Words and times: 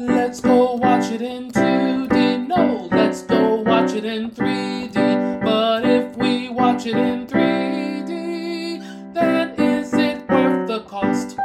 Let's 0.00 0.40
go 0.40 0.74
watch 0.74 1.10
it 1.10 1.22
in 1.22 1.50
2D. 1.50 2.46
No, 2.46 2.86
let's 2.92 3.22
go 3.22 3.62
watch 3.62 3.94
it 3.94 4.04
in 4.04 4.30
3D. 4.30 5.42
But 5.44 5.84
if 5.84 6.16
we 6.16 6.50
watch 6.50 6.86
it 6.86 6.94
in 6.94 7.26
3D, 7.26 9.12
then 9.12 9.50
is 9.58 9.92
it 9.94 10.18
worth 10.28 10.68
the 10.68 10.82
cost? 10.82 11.36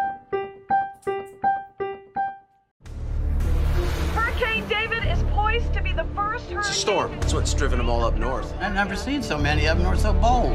Hurricane 4.14 4.68
David 4.70 5.04
is 5.06 5.24
poised 5.32 5.74
to 5.74 5.82
be 5.82 5.92
the 5.92 6.06
first 6.16 6.46
hurricane. 6.46 6.60
It's 6.60 6.70
a 6.70 6.74
storm. 6.74 7.20
That's 7.22 7.34
what's 7.34 7.56
driven 7.56 7.80
them 7.80 7.90
all 7.90 8.04
up 8.04 8.18
north. 8.18 8.54
I've 8.60 8.76
never 8.76 8.96
seen 8.96 9.24
so 9.24 9.36
many 9.36 9.66
of 9.66 9.80
them 9.80 9.88
nor 9.88 9.96
so 9.96 10.14
bold. 10.14 10.54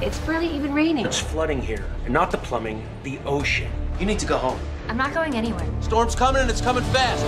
It's 0.00 0.20
barely 0.20 0.46
even 0.54 0.72
raining. 0.72 1.06
It's 1.06 1.18
flooding 1.18 1.60
here, 1.60 1.84
and 2.04 2.14
not 2.14 2.30
the 2.30 2.38
plumbing, 2.38 2.86
the 3.02 3.18
ocean. 3.26 3.72
You 3.98 4.06
need 4.06 4.20
to 4.20 4.26
go 4.26 4.38
home. 4.38 4.60
I'm 4.88 4.96
not 4.96 5.12
going 5.12 5.34
anywhere. 5.34 5.66
Storm's 5.80 6.14
coming 6.14 6.40
and 6.40 6.50
it's 6.50 6.62
coming 6.62 6.82
fast. 6.84 7.22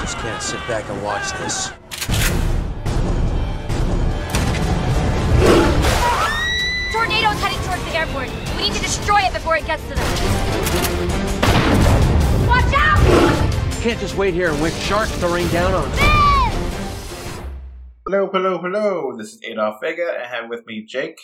Just 0.00 0.18
can't 0.18 0.42
sit 0.42 0.60
back 0.68 0.88
and 0.90 1.02
watch 1.02 1.32
this. 1.38 1.70
Tornado's 6.92 7.40
heading 7.40 7.58
towards 7.66 7.84
the 7.84 7.96
airport. 7.96 8.28
We 8.56 8.64
need 8.64 8.74
to 8.74 8.82
destroy 8.82 9.20
it 9.22 9.32
before 9.32 9.56
it 9.56 9.64
gets 9.66 9.82
to 9.88 9.94
them. 9.94 10.06
Watch 12.46 12.74
out! 12.76 13.00
Can't 13.80 13.98
just 13.98 14.16
wait 14.16 14.34
here 14.34 14.50
and 14.50 14.62
wait 14.62 14.74
for 14.74 14.80
sharks 14.80 15.18
to 15.18 15.28
rain 15.28 15.48
down 15.48 15.72
on 15.72 15.88
us. 15.88 15.98
Hello, 18.04 18.28
hello, 18.30 18.58
hello. 18.58 19.16
This 19.16 19.34
is 19.34 19.42
Adolf 19.44 19.76
Vega. 19.80 20.18
I 20.22 20.26
have 20.26 20.50
with 20.50 20.66
me 20.66 20.84
Jake, 20.84 21.18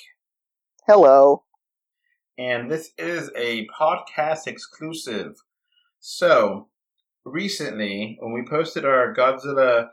Hello. 0.87 1.43
And 2.39 2.71
this 2.71 2.93
is 2.97 3.31
a 3.37 3.67
podcast 3.67 4.47
exclusive. 4.47 5.35
So, 5.99 6.69
recently, 7.25 8.17
when 8.21 8.33
we 8.33 8.49
posted 8.49 8.85
our 8.85 9.13
Godzilla 9.13 9.89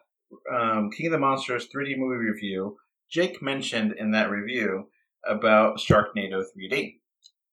um, 0.53 0.91
King 0.91 1.07
of 1.07 1.11
the 1.13 1.19
Monsters 1.19 1.67
3D 1.75 1.97
movie 1.97 2.23
review, 2.23 2.77
Jake 3.09 3.41
mentioned 3.41 3.95
in 3.97 4.11
that 4.11 4.29
review 4.29 4.89
about 5.27 5.79
Sharknado 5.79 6.43
3D. 6.43 6.99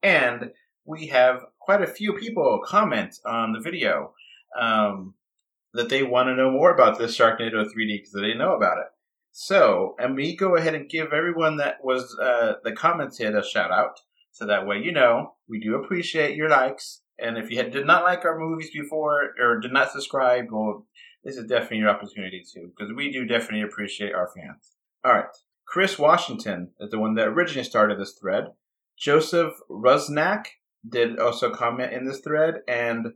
And 0.03 0.51
we 0.85 1.07
have 1.07 1.47
quite 1.59 1.81
a 1.81 1.87
few 1.87 2.13
people 2.15 2.61
comment 2.65 3.19
on 3.25 3.53
the 3.53 3.61
video 3.61 4.13
um, 4.61 5.15
that 5.73 5.89
they 5.89 6.03
want 6.03 6.29
to 6.29 6.37
know 6.37 6.51
more 6.51 6.75
about 6.75 6.99
this 6.99 7.17
Sharknado 7.17 7.65
3D 7.65 7.99
because 7.99 8.13
they 8.13 8.21
didn't 8.21 8.39
know 8.39 8.57
about 8.57 8.79
it. 8.79 8.89
So, 9.31 9.95
and 9.99 10.15
we 10.15 10.37
go 10.37 10.57
ahead 10.57 10.75
and 10.75 10.91
give 10.91 11.15
everyone 11.15 11.57
that 11.57 11.83
was 11.83 12.15
uh, 12.21 12.55
that 12.63 12.77
commented 12.77 13.35
a 13.35 13.43
shout 13.43 13.71
out, 13.71 13.99
so 14.33 14.47
that 14.47 14.67
way 14.67 14.79
you 14.79 14.93
know 14.93 15.35
we 15.49 15.61
do 15.61 15.77
appreciate 15.77 16.37
your 16.37 16.49
likes. 16.49 17.03
And 17.19 17.39
if 17.39 17.51
you 17.51 17.59
had, 17.59 17.71
did 17.71 17.87
not 17.87 18.03
like 18.03 18.25
our 18.25 18.39
movies 18.39 18.71
before 18.73 19.31
or 19.41 19.61
did 19.61 19.73
not 19.73 19.93
subscribe, 19.93 20.47
well, 20.51 20.87
this 21.23 21.37
is 21.37 21.47
definitely 21.47 21.79
your 21.79 21.91
opportunity 21.91 22.43
to, 22.55 22.69
because 22.77 22.93
we 22.97 23.13
do 23.13 23.25
definitely 23.25 23.63
appreciate 23.63 24.15
our 24.15 24.29
fans. 24.35 24.73
All 25.05 25.13
right, 25.13 25.27
Chris 25.67 25.99
Washington 25.99 26.71
is 26.81 26.91
the 26.91 26.99
one 26.99 27.15
that 27.15 27.29
originally 27.29 27.65
started 27.65 28.01
this 28.01 28.17
thread. 28.21 28.47
Joseph 28.99 29.53
Rusnak 29.71 30.47
did 30.89 31.19
also 31.19 31.51
comment 31.51 31.93
in 31.93 32.07
this 32.07 32.21
thread, 32.21 32.57
and 32.67 33.09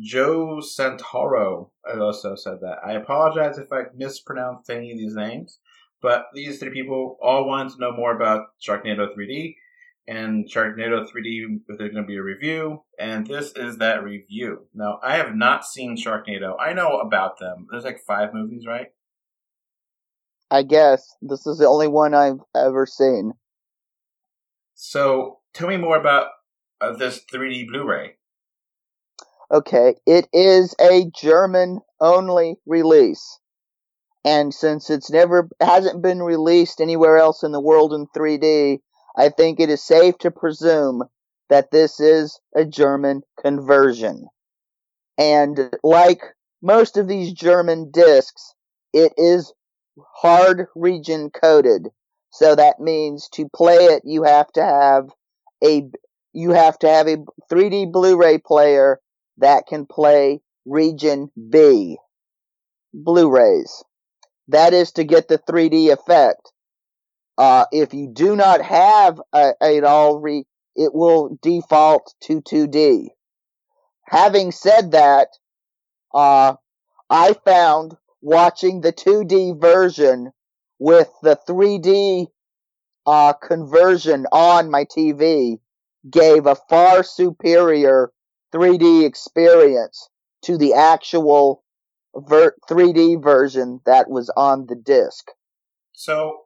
Joe 0.00 0.60
Santoro 0.60 1.70
also 1.86 2.34
said 2.34 2.58
that. 2.62 2.78
I 2.84 2.94
apologize 2.94 3.58
if 3.58 3.72
I 3.72 3.82
mispronounced 3.94 4.70
any 4.70 4.90
of 4.90 4.98
these 4.98 5.14
names, 5.14 5.58
but 6.00 6.26
these 6.34 6.58
three 6.58 6.70
people 6.72 7.18
all 7.22 7.46
wanted 7.46 7.74
to 7.74 7.80
know 7.80 7.92
more 7.92 8.16
about 8.16 8.46
Sharknado 8.66 9.08
3D 9.16 9.54
and 10.06 10.48
Sharknado 10.48 11.04
3D. 11.04 11.60
There's 11.66 11.78
going 11.78 11.94
to 11.94 12.02
be 12.02 12.16
a 12.16 12.22
review, 12.22 12.82
and 12.98 13.26
this 13.26 13.52
is 13.56 13.78
that 13.78 14.02
review. 14.02 14.66
Now, 14.74 14.98
I 15.02 15.16
have 15.16 15.34
not 15.34 15.64
seen 15.64 15.96
Sharknado. 15.96 16.54
I 16.60 16.72
know 16.72 17.00
about 17.00 17.38
them. 17.38 17.66
There's 17.70 17.84
like 17.84 18.00
five 18.06 18.34
movies, 18.34 18.64
right? 18.66 18.88
I 20.50 20.62
guess 20.62 21.16
this 21.22 21.46
is 21.46 21.58
the 21.58 21.68
only 21.68 21.88
one 21.88 22.14
I've 22.14 22.40
ever 22.54 22.86
seen. 22.86 23.32
So, 24.74 25.38
tell 25.54 25.68
me 25.68 25.76
more 25.76 25.98
about 25.98 26.28
uh, 26.80 26.92
this 26.92 27.20
3D 27.32 27.68
Blu-ray. 27.68 28.16
Okay, 29.50 29.96
it 30.06 30.28
is 30.32 30.74
a 30.80 31.10
German 31.14 31.80
only 32.00 32.56
release. 32.66 33.38
And 34.24 34.54
since 34.54 34.88
it's 34.88 35.10
never 35.10 35.48
hasn't 35.60 36.02
been 36.02 36.22
released 36.22 36.80
anywhere 36.80 37.18
else 37.18 37.42
in 37.42 37.52
the 37.52 37.60
world 37.60 37.92
in 37.92 38.06
3D, 38.16 38.78
I 39.16 39.28
think 39.28 39.60
it 39.60 39.70
is 39.70 39.82
safe 39.82 40.18
to 40.18 40.30
presume 40.30 41.02
that 41.48 41.70
this 41.70 42.00
is 42.00 42.40
a 42.54 42.64
German 42.64 43.22
conversion. 43.40 44.28
And 45.18 45.70
like 45.82 46.22
most 46.62 46.96
of 46.96 47.08
these 47.08 47.32
German 47.32 47.90
discs, 47.90 48.54
it 48.92 49.12
is 49.16 49.52
hard 50.14 50.66
region 50.74 51.30
coded. 51.30 51.88
So 52.30 52.54
that 52.54 52.80
means 52.80 53.28
to 53.34 53.48
play 53.54 53.76
it 53.76 54.02
you 54.06 54.22
have 54.22 54.50
to 54.52 54.64
have 54.64 55.10
a 55.62 55.90
you 56.32 56.52
have 56.52 56.78
to 56.78 56.88
have 56.88 57.06
a 57.06 57.18
3D 57.50 57.92
Blu-ray 57.92 58.38
player 58.38 59.00
that 59.36 59.66
can 59.66 59.84
play 59.84 60.40
region 60.64 61.30
B 61.50 61.98
Blu-rays. 62.94 63.84
That 64.48 64.72
is 64.72 64.92
to 64.92 65.04
get 65.04 65.28
the 65.28 65.38
3D 65.38 65.92
effect. 65.92 66.51
Uh, 67.42 67.66
if 67.72 67.92
you 67.92 68.06
do 68.06 68.36
not 68.36 68.62
have 68.62 69.20
a, 69.32 69.50
a 69.60 69.80
all 69.80 70.20
re, 70.20 70.46
it 70.76 70.94
will 70.94 71.36
default 71.42 72.14
to 72.20 72.40
2D. 72.40 73.08
Having 74.04 74.52
said 74.52 74.92
that, 74.92 75.26
uh, 76.14 76.54
I 77.10 77.32
found 77.44 77.96
watching 78.20 78.80
the 78.80 78.92
2D 78.92 79.60
version 79.60 80.30
with 80.78 81.10
the 81.24 81.36
3D 81.48 82.28
uh, 83.06 83.32
conversion 83.32 84.24
on 84.30 84.70
my 84.70 84.84
TV 84.84 85.58
gave 86.08 86.46
a 86.46 86.54
far 86.54 87.02
superior 87.02 88.12
3D 88.54 89.04
experience 89.04 90.08
to 90.42 90.56
the 90.56 90.74
actual 90.74 91.64
ver- 92.14 92.54
3D 92.70 93.20
version 93.20 93.80
that 93.84 94.08
was 94.08 94.30
on 94.36 94.66
the 94.66 94.76
disc. 94.76 95.26
So, 95.92 96.42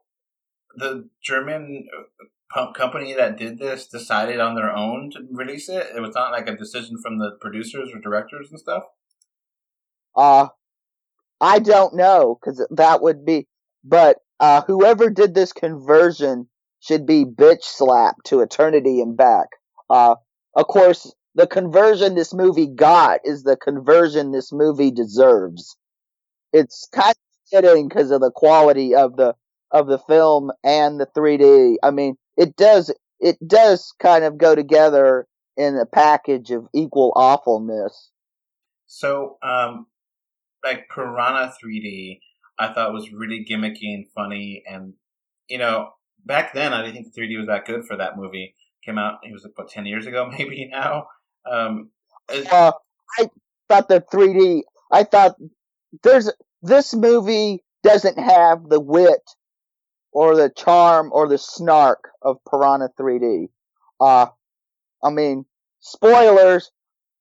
the 0.77 1.09
German 1.21 1.87
uh, 1.97 2.25
pump 2.53 2.75
company 2.75 3.13
that 3.13 3.37
did 3.37 3.57
this 3.59 3.87
decided 3.87 4.39
on 4.39 4.55
their 4.55 4.73
own 4.73 5.11
to 5.11 5.19
release 5.31 5.67
it. 5.67 5.87
It 5.95 5.99
was 5.99 6.15
not 6.15 6.31
like 6.31 6.47
a 6.47 6.55
decision 6.55 6.97
from 7.01 7.17
the 7.17 7.31
producers 7.41 7.89
or 7.93 7.99
directors 7.99 8.49
and 8.49 8.59
stuff. 8.59 8.83
Uh, 10.15 10.47
I 11.41 11.59
don't 11.59 11.95
know 11.95 12.39
because 12.39 12.65
that 12.71 13.01
would 13.01 13.25
be, 13.25 13.47
but 13.83 14.17
uh, 14.39 14.61
whoever 14.61 15.09
did 15.09 15.33
this 15.33 15.51
conversion 15.51 16.47
should 16.79 17.05
be 17.05 17.25
bitch 17.25 17.63
slapped 17.63 18.27
to 18.27 18.39
eternity 18.39 19.01
and 19.01 19.17
back. 19.17 19.47
Uh, 19.89 20.15
of 20.55 20.67
course, 20.67 21.13
the 21.35 21.47
conversion 21.47 22.15
this 22.15 22.33
movie 22.33 22.67
got 22.67 23.19
is 23.23 23.43
the 23.43 23.57
conversion 23.57 24.31
this 24.31 24.51
movie 24.51 24.91
deserves. 24.91 25.75
It's 26.53 26.87
kind 26.91 27.11
of 27.11 27.49
fitting 27.51 27.87
because 27.87 28.11
of 28.11 28.21
the 28.21 28.31
quality 28.31 28.95
of 28.95 29.15
the 29.15 29.35
of 29.71 29.87
the 29.87 29.99
film 29.99 30.51
and 30.63 30.99
the 30.99 31.07
3D. 31.07 31.75
I 31.83 31.91
mean, 31.91 32.15
it 32.35 32.55
does 32.55 32.93
it 33.19 33.37
does 33.45 33.93
kind 33.99 34.23
of 34.23 34.37
go 34.37 34.55
together 34.55 35.27
in 35.55 35.75
a 35.77 35.85
package 35.85 36.51
of 36.51 36.67
equal 36.73 37.11
awfulness. 37.15 38.11
So, 38.85 39.37
um, 39.41 39.87
like 40.63 40.87
Piranha 40.93 41.51
3D, 41.63 42.19
I 42.59 42.73
thought 42.73 42.93
was 42.93 43.11
really 43.11 43.45
gimmicky 43.49 43.93
and 43.93 44.05
funny, 44.15 44.63
and 44.69 44.93
you 45.47 45.57
know, 45.57 45.89
back 46.25 46.53
then 46.53 46.73
I 46.73 46.81
didn't 46.83 47.03
think 47.03 47.15
3D 47.15 47.37
was 47.37 47.47
that 47.47 47.65
good 47.65 47.85
for 47.85 47.97
that 47.97 48.17
movie. 48.17 48.55
Came 48.85 48.97
out, 48.97 49.19
it 49.23 49.33
was 49.33 49.43
like 49.43 49.57
what 49.57 49.69
ten 49.69 49.85
years 49.85 50.07
ago, 50.07 50.29
maybe 50.37 50.69
now. 50.71 51.07
Um, 51.49 51.89
Uh, 52.29 52.71
I 53.19 53.29
thought 53.67 53.89
the 53.89 54.01
3D. 54.01 54.61
I 54.91 55.03
thought 55.03 55.35
there's 56.03 56.31
this 56.61 56.93
movie 56.93 57.63
doesn't 57.83 58.17
have 58.17 58.67
the 58.67 58.79
wit 58.79 59.21
or 60.17 60.35
the 60.35 60.49
charm 60.49 61.11
or 61.13 61.27
the 61.27 61.37
snark 61.37 62.09
of 62.23 62.39
Piranha 62.49 62.89
3D. 62.99 63.49
Uh, 63.99 64.25
I 65.03 65.11
mean, 65.11 65.45
spoilers. 65.79 66.71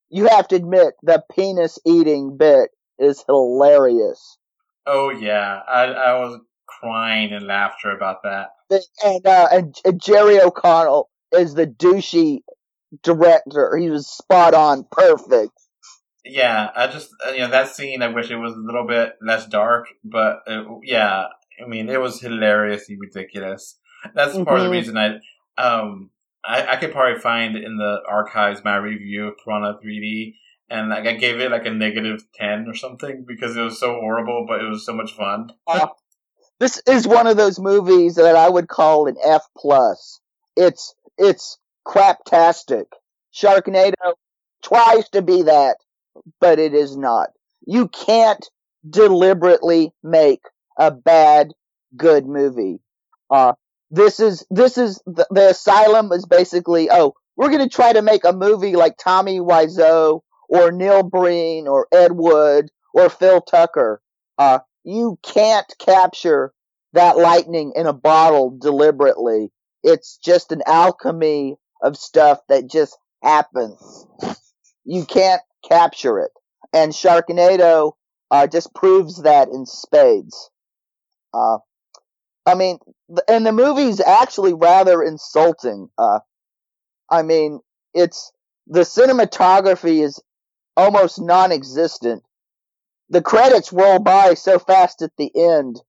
You 0.08 0.28
have 0.28 0.48
to 0.48 0.56
admit 0.56 0.94
the 1.02 1.22
penis 1.30 1.78
eating 1.84 2.38
bit 2.38 2.70
is 2.98 3.22
hilarious. 3.26 4.38
oh 4.86 5.10
yeah, 5.10 5.60
I 5.68 5.82
I 5.84 6.18
was 6.20 6.40
crying 6.66 7.32
in 7.32 7.46
laughter 7.46 7.90
about 7.90 8.22
that. 8.22 8.52
And 9.04 9.26
uh, 9.26 9.48
and, 9.52 9.74
and 9.84 10.00
Jerry 10.00 10.40
O'Connell 10.40 11.10
is 11.32 11.52
the 11.52 11.66
douchey 11.66 12.38
director. 13.02 13.76
He 13.76 13.90
was 13.90 14.08
spot 14.08 14.54
on, 14.54 14.86
perfect. 14.90 15.52
Yeah, 16.24 16.70
I 16.74 16.86
just 16.86 17.10
uh, 17.26 17.32
you 17.32 17.40
know 17.40 17.50
that 17.50 17.68
scene. 17.68 18.00
I 18.00 18.08
wish 18.08 18.30
it 18.30 18.36
was 18.36 18.54
a 18.54 18.58
little 18.58 18.86
bit 18.86 19.16
less 19.20 19.46
dark, 19.46 19.88
but 20.02 20.44
it, 20.46 20.66
yeah, 20.84 21.26
I 21.62 21.66
mean 21.66 21.88
it 21.88 22.00
was 22.00 22.20
hilariously 22.20 22.96
ridiculous. 22.98 23.78
That's 24.14 24.34
part 24.38 24.58
of 24.58 24.64
the 24.64 24.68
Mhm. 24.68 24.72
reason 24.72 24.96
I 24.96 25.18
um 25.58 26.10
I, 26.44 26.74
I 26.74 26.76
could 26.76 26.92
probably 26.92 27.18
find 27.20 27.56
in 27.56 27.76
the 27.76 28.02
archives 28.08 28.62
my 28.64 28.76
review 28.76 29.28
of 29.28 29.34
Piranha 29.44 29.78
3D, 29.82 30.34
and 30.70 30.90
like 30.90 31.06
I 31.06 31.14
gave 31.14 31.40
it 31.40 31.50
like 31.50 31.66
a 31.66 31.70
negative 31.70 32.22
ten 32.34 32.66
or 32.68 32.74
something 32.74 33.24
because 33.26 33.56
it 33.56 33.62
was 33.62 33.80
so 33.80 33.94
horrible, 33.94 34.44
but 34.46 34.60
it 34.60 34.68
was 34.68 34.86
so 34.86 34.92
much 34.94 35.12
fun. 35.14 35.50
Uh, 35.66 35.88
this 36.60 36.80
is 36.86 37.06
one 37.08 37.26
of 37.26 37.36
those 37.36 37.58
movies 37.58 38.14
that 38.14 38.36
I 38.36 38.48
would 38.48 38.68
call 38.68 39.08
an 39.08 39.16
F 39.24 39.42
plus. 39.56 40.20
It's 40.56 40.94
it's 41.18 41.58
craptastic. 41.86 42.86
Sharknado 43.34 44.14
tries 44.62 45.08
to 45.10 45.22
be 45.22 45.42
that, 45.42 45.76
but 46.40 46.58
it 46.58 46.74
is 46.74 46.96
not. 46.96 47.30
You 47.66 47.88
can't 47.88 48.44
deliberately 48.88 49.92
make 50.02 50.40
a 50.78 50.90
bad 50.90 51.52
good 51.96 52.26
movie. 52.26 52.80
Uh 53.30 53.52
this 53.90 54.20
is 54.20 54.44
this 54.50 54.78
is 54.78 55.00
the, 55.06 55.26
the 55.30 55.50
asylum 55.50 56.12
is 56.12 56.26
basically 56.26 56.88
oh 56.90 57.14
we're 57.36 57.50
gonna 57.50 57.68
try 57.68 57.92
to 57.92 58.02
make 58.02 58.24
a 58.24 58.32
movie 58.32 58.76
like 58.76 58.96
Tommy 58.98 59.40
Wiseau 59.40 60.20
or 60.48 60.72
Neil 60.72 61.02
Breen 61.02 61.68
or 61.68 61.86
Ed 61.92 62.12
Wood 62.12 62.70
or 62.94 63.08
Phil 63.10 63.40
Tucker. 63.40 64.00
Uh, 64.38 64.60
you 64.84 65.18
can't 65.22 65.70
capture 65.78 66.52
that 66.92 67.16
lightning 67.18 67.72
in 67.76 67.86
a 67.86 67.92
bottle 67.92 68.56
deliberately. 68.58 69.50
It's 69.82 70.18
just 70.18 70.52
an 70.52 70.62
alchemy 70.66 71.56
of 71.82 71.96
stuff 71.96 72.40
that 72.48 72.70
just 72.70 72.96
happens. 73.22 74.06
You 74.84 75.04
can't 75.04 75.42
capture 75.68 76.18
it. 76.20 76.30
And 76.72 76.92
Sharknado 76.92 77.92
uh, 78.30 78.46
just 78.46 78.74
proves 78.74 79.22
that 79.22 79.48
in 79.48 79.66
spades. 79.66 80.50
Uh, 81.32 81.58
I 82.46 82.54
mean, 82.54 82.78
and 83.28 83.44
the 83.44 83.52
movie's 83.52 84.00
actually 84.00 84.54
rather 84.54 85.02
insulting. 85.02 85.88
Uh, 85.98 86.20
I 87.10 87.22
mean, 87.22 87.60
it's 87.94 88.32
the 88.66 88.80
cinematography 88.80 90.02
is 90.02 90.20
almost 90.76 91.20
non-existent. 91.20 92.22
The 93.08 93.22
credits 93.22 93.72
roll 93.72 93.98
by 93.98 94.34
so 94.34 94.58
fast 94.58 95.02
at 95.02 95.12
the 95.16 95.30
end, 95.34 95.80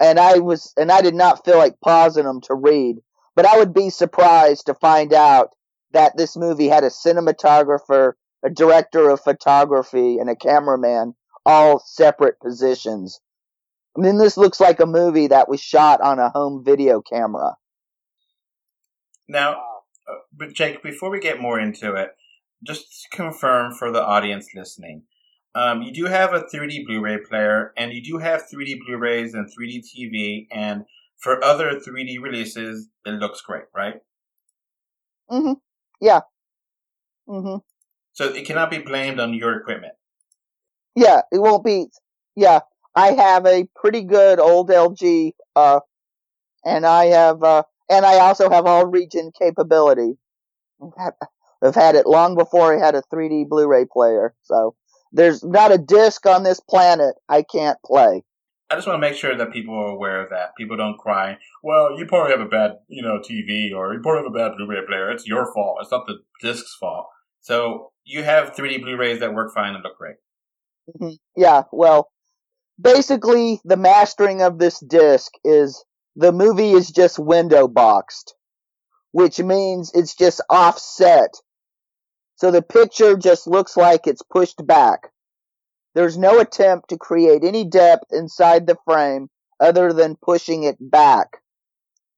and 0.00 0.18
I 0.18 0.38
was 0.38 0.72
and 0.76 0.90
I 0.90 1.00
did 1.02 1.14
not 1.14 1.44
feel 1.44 1.58
like 1.58 1.80
pausing 1.80 2.24
them 2.24 2.40
to 2.42 2.54
read. 2.54 2.96
But 3.36 3.46
I 3.46 3.58
would 3.58 3.72
be 3.72 3.90
surprised 3.90 4.66
to 4.66 4.74
find 4.74 5.12
out 5.12 5.50
that 5.92 6.16
this 6.16 6.36
movie 6.36 6.68
had 6.68 6.84
a 6.84 6.90
cinematographer, 6.90 8.12
a 8.44 8.50
director 8.50 9.08
of 9.08 9.20
photography, 9.20 10.18
and 10.18 10.28
a 10.28 10.36
cameraman, 10.36 11.14
all 11.46 11.78
separate 11.78 12.40
positions. 12.40 13.20
I 13.96 14.00
mean, 14.00 14.18
this 14.18 14.36
looks 14.36 14.60
like 14.60 14.80
a 14.80 14.86
movie 14.86 15.26
that 15.28 15.48
was 15.48 15.60
shot 15.60 16.00
on 16.00 16.18
a 16.18 16.30
home 16.30 16.64
video 16.64 17.00
camera. 17.00 17.56
Now, 19.28 19.62
uh, 20.08 20.14
but 20.32 20.52
Jake, 20.54 20.82
before 20.82 21.10
we 21.10 21.20
get 21.20 21.40
more 21.40 21.58
into 21.58 21.94
it, 21.94 22.10
just 22.64 23.02
to 23.02 23.16
confirm 23.16 23.72
for 23.72 23.90
the 23.90 24.02
audience 24.02 24.48
listening, 24.54 25.04
um, 25.54 25.82
you 25.82 25.92
do 25.92 26.06
have 26.06 26.32
a 26.32 26.42
3D 26.42 26.86
Blu-ray 26.86 27.18
player, 27.28 27.72
and 27.76 27.92
you 27.92 28.02
do 28.02 28.18
have 28.18 28.42
3D 28.42 28.78
Blu-rays 28.86 29.34
and 29.34 29.46
3D 29.46 29.82
TV, 29.82 30.46
and 30.52 30.84
for 31.18 31.42
other 31.44 31.80
3D 31.80 32.20
releases, 32.20 32.88
it 33.04 33.10
looks 33.10 33.40
great, 33.40 33.64
right? 33.74 33.96
Mm-hmm. 35.30 35.54
Yeah. 36.00 36.20
Mm-hmm. 37.28 37.58
So 38.12 38.24
it 38.26 38.46
cannot 38.46 38.70
be 38.70 38.78
blamed 38.78 39.20
on 39.20 39.34
your 39.34 39.56
equipment. 39.56 39.94
Yeah, 40.94 41.22
it 41.32 41.38
won't 41.38 41.64
be. 41.64 41.86
Yeah, 42.36 42.60
I 42.94 43.12
have 43.12 43.46
a 43.46 43.68
pretty 43.76 44.02
good 44.02 44.40
old 44.40 44.68
LG, 44.68 45.32
uh, 45.54 45.80
and 46.64 46.84
I 46.84 47.06
have, 47.06 47.42
uh, 47.42 47.62
and 47.88 48.04
I 48.04 48.18
also 48.20 48.50
have 48.50 48.66
all 48.66 48.86
region 48.86 49.30
capability. 49.38 50.14
I've 51.62 51.74
had 51.74 51.94
it 51.94 52.06
long 52.06 52.36
before 52.36 52.74
I 52.74 52.84
had 52.84 52.94
a 52.94 53.02
3D 53.12 53.48
Blu-ray 53.48 53.86
player, 53.92 54.34
so 54.42 54.74
there's 55.12 55.44
not 55.44 55.72
a 55.72 55.78
disc 55.78 56.26
on 56.26 56.42
this 56.42 56.60
planet 56.60 57.14
I 57.28 57.42
can't 57.42 57.78
play. 57.84 58.24
I 58.70 58.76
just 58.76 58.86
want 58.86 59.02
to 59.02 59.08
make 59.08 59.16
sure 59.16 59.36
that 59.36 59.52
people 59.52 59.74
are 59.74 59.88
aware 59.88 60.22
of 60.22 60.30
that. 60.30 60.54
People 60.56 60.76
don't 60.76 60.96
cry. 60.96 61.38
Well, 61.62 61.98
you 61.98 62.06
probably 62.06 62.30
have 62.30 62.40
a 62.40 62.48
bad, 62.48 62.78
you 62.88 63.02
know, 63.02 63.18
TV, 63.18 63.74
or 63.74 63.92
you 63.92 64.00
probably 64.00 64.22
have 64.22 64.32
a 64.32 64.50
bad 64.50 64.56
Blu-ray 64.56 64.86
player. 64.86 65.10
It's 65.10 65.26
your 65.26 65.52
fault. 65.52 65.78
It's 65.80 65.90
not 65.90 66.06
the 66.06 66.18
disc's 66.40 66.76
fault. 66.78 67.08
So 67.40 67.90
you 68.04 68.22
have 68.22 68.54
3D 68.54 68.82
Blu-rays 68.82 69.18
that 69.20 69.34
work 69.34 69.52
fine 69.52 69.74
and 69.74 69.82
look 69.82 69.98
great. 69.98 70.16
Mm-hmm. 70.88 71.14
Yeah, 71.36 71.64
well, 71.72 72.10
basically 72.80 73.60
the 73.64 73.76
mastering 73.76 74.42
of 74.42 74.58
this 74.58 74.80
disc 74.80 75.32
is 75.44 75.84
the 76.16 76.32
movie 76.32 76.72
is 76.72 76.90
just 76.90 77.18
window 77.18 77.68
boxed, 77.68 78.34
which 79.12 79.38
means 79.38 79.92
it's 79.94 80.14
just 80.14 80.40
offset. 80.48 81.34
So 82.36 82.50
the 82.50 82.62
picture 82.62 83.16
just 83.16 83.46
looks 83.46 83.76
like 83.76 84.06
it's 84.06 84.22
pushed 84.22 84.66
back. 84.66 85.10
There's 85.94 86.16
no 86.16 86.38
attempt 86.40 86.88
to 86.90 86.96
create 86.96 87.44
any 87.44 87.64
depth 87.64 88.12
inside 88.12 88.66
the 88.66 88.78
frame 88.84 89.28
other 89.58 89.92
than 89.92 90.16
pushing 90.16 90.62
it 90.62 90.76
back. 90.80 91.38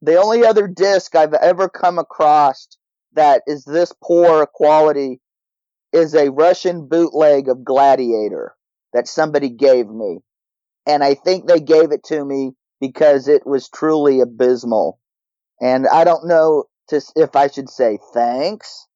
The 0.02 0.20
only 0.20 0.44
other 0.44 0.68
disc 0.68 1.14
I've 1.14 1.34
ever 1.34 1.68
come 1.68 1.98
across 1.98 2.68
that 3.14 3.42
is 3.46 3.64
this 3.64 3.92
poor 4.02 4.46
quality 4.46 5.20
is 5.92 6.14
a 6.14 6.30
Russian 6.30 6.86
bootleg 6.88 7.48
of 7.48 7.64
Gladiator 7.64 8.54
that 8.92 9.08
somebody 9.08 9.48
gave 9.48 9.88
me. 9.88 10.18
And 10.86 11.04
I 11.04 11.14
think 11.14 11.46
they 11.46 11.60
gave 11.60 11.92
it 11.92 12.04
to 12.04 12.24
me 12.24 12.52
because 12.80 13.28
it 13.28 13.46
was 13.46 13.68
truly 13.68 14.20
abysmal. 14.20 14.98
And 15.60 15.86
I 15.86 16.04
don't 16.04 16.26
know 16.26 16.64
to, 16.88 17.00
if 17.14 17.36
I 17.36 17.48
should 17.48 17.68
say 17.68 17.98
thanks 18.12 18.88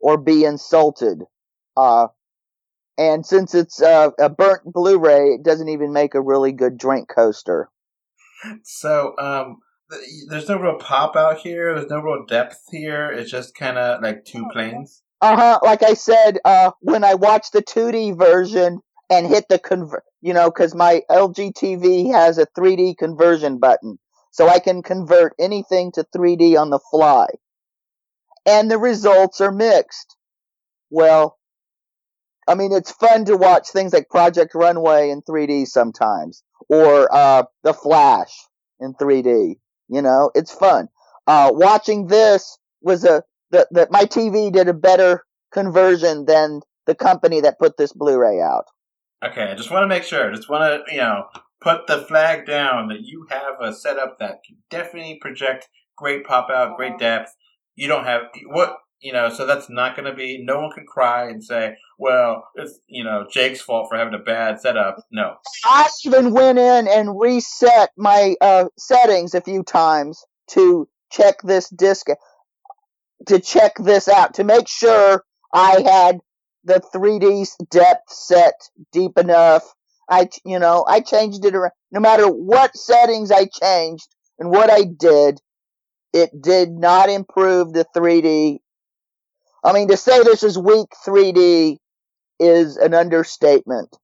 or 0.00 0.18
be 0.18 0.44
insulted. 0.44 1.22
Uh, 1.76 2.08
and 2.98 3.24
since 3.24 3.54
it's 3.54 3.80
uh, 3.80 4.10
a 4.18 4.28
burnt 4.28 4.62
Blu-ray, 4.64 5.34
it 5.34 5.42
doesn't 5.42 5.68
even 5.68 5.92
make 5.92 6.14
a 6.14 6.20
really 6.20 6.52
good 6.52 6.76
drink 6.76 7.08
coaster. 7.08 7.70
So, 8.64 9.14
um, 9.18 9.58
there's 10.28 10.48
no 10.48 10.58
real 10.58 10.76
pop 10.76 11.16
out 11.16 11.38
here. 11.38 11.74
There's 11.74 11.90
no 11.90 12.00
real 12.00 12.24
depth 12.26 12.60
here. 12.70 13.10
It's 13.10 13.30
just 13.30 13.54
kind 13.54 13.76
of 13.76 14.02
like 14.02 14.24
two 14.24 14.46
planes. 14.52 15.02
Uh 15.20 15.36
huh. 15.36 15.58
Like 15.62 15.82
I 15.82 15.94
said, 15.94 16.38
uh, 16.44 16.70
when 16.80 17.04
I 17.04 17.14
watched 17.14 17.52
the 17.52 17.62
2D 17.62 18.16
version 18.16 18.80
and 19.10 19.26
hit 19.26 19.48
the 19.48 19.58
convert, 19.58 20.04
you 20.22 20.32
know, 20.32 20.50
because 20.50 20.74
my 20.74 21.02
LG 21.10 21.52
TV 21.52 22.12
has 22.12 22.38
a 22.38 22.46
3D 22.46 22.96
conversion 22.96 23.58
button, 23.58 23.98
so 24.30 24.48
I 24.48 24.60
can 24.60 24.82
convert 24.82 25.34
anything 25.38 25.90
to 25.92 26.06
3D 26.16 26.58
on 26.58 26.70
the 26.70 26.78
fly. 26.90 27.26
And 28.46 28.70
the 28.70 28.78
results 28.78 29.40
are 29.40 29.52
mixed. 29.52 30.16
Well, 30.88 31.36
I 32.48 32.54
mean, 32.54 32.72
it's 32.72 32.92
fun 32.92 33.24
to 33.26 33.36
watch 33.36 33.68
things 33.68 33.92
like 33.92 34.08
Project 34.08 34.54
Runway 34.54 35.10
in 35.10 35.22
3D 35.22 35.66
sometimes, 35.66 36.42
or 36.68 37.12
uh, 37.12 37.44
The 37.64 37.74
Flash 37.74 38.32
in 38.78 38.94
3D. 38.94 39.56
You 39.88 40.02
know, 40.02 40.30
it's 40.34 40.52
fun. 40.52 40.88
Uh, 41.26 41.50
watching 41.52 42.06
this 42.06 42.58
was 42.80 43.04
a 43.04 43.24
that 43.50 43.90
my 43.90 44.04
TV 44.04 44.52
did 44.52 44.68
a 44.68 44.72
better 44.72 45.24
conversion 45.52 46.24
than 46.24 46.60
the 46.86 46.94
company 46.94 47.40
that 47.40 47.58
put 47.58 47.76
this 47.76 47.92
Blu-ray 47.92 48.40
out. 48.40 48.66
Okay, 49.24 49.50
I 49.50 49.54
just 49.54 49.70
want 49.70 49.84
to 49.84 49.88
make 49.88 50.02
sure. 50.04 50.30
I 50.30 50.34
Just 50.34 50.48
want 50.48 50.86
to, 50.86 50.92
you 50.92 51.00
know, 51.00 51.24
put 51.60 51.86
the 51.86 51.98
flag 51.98 52.46
down 52.46 52.88
that 52.88 53.02
you 53.02 53.26
have 53.30 53.60
a 53.60 53.74
setup 53.74 54.18
that 54.18 54.40
can 54.46 54.56
definitely 54.70 55.18
project 55.20 55.68
great 55.96 56.24
pop 56.24 56.48
out, 56.50 56.76
great 56.76 56.98
depth. 56.98 57.34
You 57.76 57.88
don't 57.88 58.04
have 58.04 58.22
what 58.46 58.76
you 59.00 59.14
know, 59.14 59.30
so 59.30 59.46
that's 59.46 59.70
not 59.70 59.96
going 59.96 60.10
to 60.10 60.14
be. 60.14 60.42
No 60.44 60.60
one 60.60 60.72
can 60.72 60.84
cry 60.86 61.28
and 61.28 61.42
say, 61.42 61.76
"Well, 61.98 62.44
it's 62.54 62.80
you 62.86 63.02
know 63.02 63.26
Jake's 63.30 63.60
fault 63.60 63.88
for 63.90 63.96
having 63.96 64.14
a 64.14 64.18
bad 64.18 64.60
setup." 64.60 65.02
No. 65.10 65.36
I 65.64 65.88
even 66.04 66.32
went 66.32 66.58
in 66.58 66.86
and 66.86 67.18
reset 67.18 67.90
my 67.96 68.34
uh, 68.40 68.66
settings 68.78 69.34
a 69.34 69.40
few 69.40 69.62
times 69.62 70.22
to 70.50 70.86
check 71.10 71.36
this 71.42 71.70
disc, 71.70 72.08
to 73.26 73.38
check 73.38 73.72
this 73.78 74.08
out 74.08 74.34
to 74.34 74.44
make 74.44 74.68
sure 74.68 75.24
I 75.52 75.80
had 75.80 76.20
the 76.64 76.80
3D 76.94 77.46
depth 77.70 78.12
set 78.12 78.54
deep 78.92 79.18
enough. 79.18 79.64
I, 80.08 80.28
you 80.44 80.58
know, 80.58 80.84
I 80.86 81.00
changed 81.00 81.44
it 81.44 81.54
around. 81.54 81.72
No 81.92 82.00
matter 82.00 82.26
what 82.26 82.76
settings 82.76 83.30
I 83.30 83.46
changed 83.46 84.08
and 84.38 84.50
what 84.50 84.70
I 84.70 84.84
did, 84.84 85.40
it 86.12 86.30
did 86.40 86.70
not 86.70 87.08
improve 87.08 87.72
the 87.72 87.86
3D. 87.96 88.58
I 89.64 89.72
mean, 89.72 89.88
to 89.88 89.96
say 89.96 90.22
this 90.22 90.42
is 90.42 90.58
weak 90.58 90.88
3D 91.06 91.76
is 92.38 92.76
an 92.76 92.94
understatement. 92.94 93.96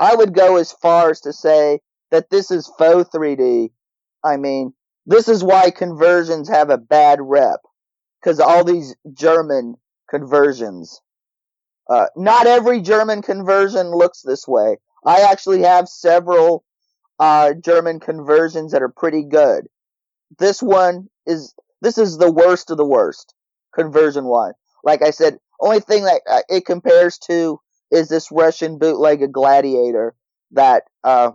I 0.00 0.14
would 0.14 0.34
go 0.34 0.56
as 0.56 0.72
far 0.72 1.10
as 1.10 1.20
to 1.22 1.32
say 1.32 1.80
that 2.10 2.30
this 2.30 2.50
is 2.50 2.72
faux 2.78 3.08
3D. 3.10 3.70
I 4.24 4.36
mean, 4.36 4.72
this 5.06 5.28
is 5.28 5.44
why 5.44 5.70
conversions 5.70 6.48
have 6.48 6.70
a 6.70 6.78
bad 6.78 7.18
rep. 7.20 7.60
Because 8.20 8.40
all 8.40 8.64
these 8.64 8.94
German 9.12 9.76
conversions. 10.08 11.00
Uh, 11.88 12.06
not 12.16 12.46
every 12.46 12.80
German 12.80 13.22
conversion 13.22 13.90
looks 13.90 14.22
this 14.22 14.46
way. 14.48 14.78
I 15.04 15.22
actually 15.22 15.62
have 15.62 15.88
several 15.88 16.64
uh, 17.18 17.54
German 17.54 18.00
conversions 18.00 18.72
that 18.72 18.82
are 18.82 18.88
pretty 18.94 19.24
good. 19.24 19.68
This 20.38 20.62
one 20.62 21.08
is 21.26 21.54
this 21.80 21.98
is 21.98 22.18
the 22.18 22.30
worst 22.32 22.70
of 22.70 22.76
the 22.76 22.86
worst. 22.86 23.34
conversion 23.74 24.24
wise. 24.26 24.54
Like 24.84 25.02
I 25.02 25.10
said, 25.10 25.38
only 25.60 25.80
thing 25.80 26.04
that 26.04 26.22
uh, 26.30 26.42
it 26.48 26.66
compares 26.66 27.18
to 27.30 27.60
is 27.90 28.08
this 28.08 28.30
Russian 28.32 28.78
bootleg 28.78 29.22
of 29.22 29.32
Gladiator 29.32 30.14
that 30.52 30.84
uh, 31.04 31.32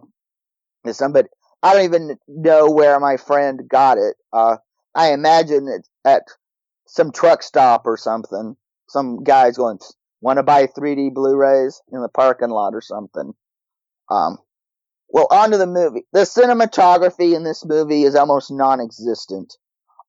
is 0.86 0.98
somebody. 0.98 1.30
I 1.64 1.74
don't 1.74 1.86
even 1.86 2.18
know 2.28 2.70
where 2.72 3.00
my 3.00 3.18
friend 3.18 3.62
got 3.70 3.98
it. 3.98 4.16
Uh, 4.34 4.58
I 4.96 5.14
imagine 5.14 5.68
it's 5.68 5.90
at 6.06 6.24
some 6.88 7.12
truck 7.12 7.44
stop 7.44 7.84
or 7.86 7.98
something. 7.98 8.56
Some 8.90 9.24
guy's 9.24 9.58
going, 9.58 9.80
want 10.22 10.38
to 10.38 10.44
buy 10.44 10.68
3D 10.68 11.14
Blu-rays 11.14 11.82
in 11.92 12.02
the 12.02 12.10
parking 12.10 12.50
lot 12.50 12.74
or 12.74 12.82
something. 12.82 13.34
Um, 14.10 14.38
well, 15.10 15.28
on 15.32 15.52
to 15.52 15.58
the 15.58 15.68
movie. 15.68 16.06
The 16.12 16.22
cinematography 16.22 17.36
in 17.36 17.44
this 17.44 17.66
movie 17.66 18.04
is 18.04 18.16
almost 18.16 18.52
non-existent. 18.52 19.58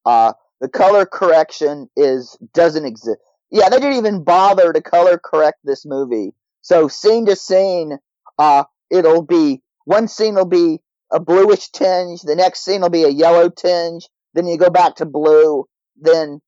Uh, 0.04 0.32
the 0.60 0.68
color 0.68 1.06
correction 1.06 1.88
is 1.96 2.36
doesn't 2.52 2.84
exist. 2.84 3.18
Yeah, 3.50 3.68
they 3.68 3.78
didn't 3.78 3.98
even 3.98 4.24
bother 4.24 4.72
to 4.72 4.80
color 4.80 5.18
correct 5.18 5.58
this 5.64 5.86
movie. 5.86 6.34
So 6.62 6.88
scene 6.88 7.26
to 7.26 7.36
scene, 7.36 7.98
uh, 8.38 8.64
it'll 8.90 9.22
be 9.22 9.62
one 9.84 10.08
scene 10.08 10.34
will 10.34 10.44
be 10.44 10.80
a 11.10 11.20
bluish 11.20 11.70
tinge, 11.70 12.20
the 12.22 12.34
next 12.36 12.64
scene 12.64 12.82
will 12.82 12.90
be 12.90 13.04
a 13.04 13.08
yellow 13.08 13.48
tinge, 13.48 14.08
then 14.34 14.46
you 14.46 14.58
go 14.58 14.68
back 14.68 14.96
to 14.96 15.06
blue, 15.06 15.66
then 15.96 16.40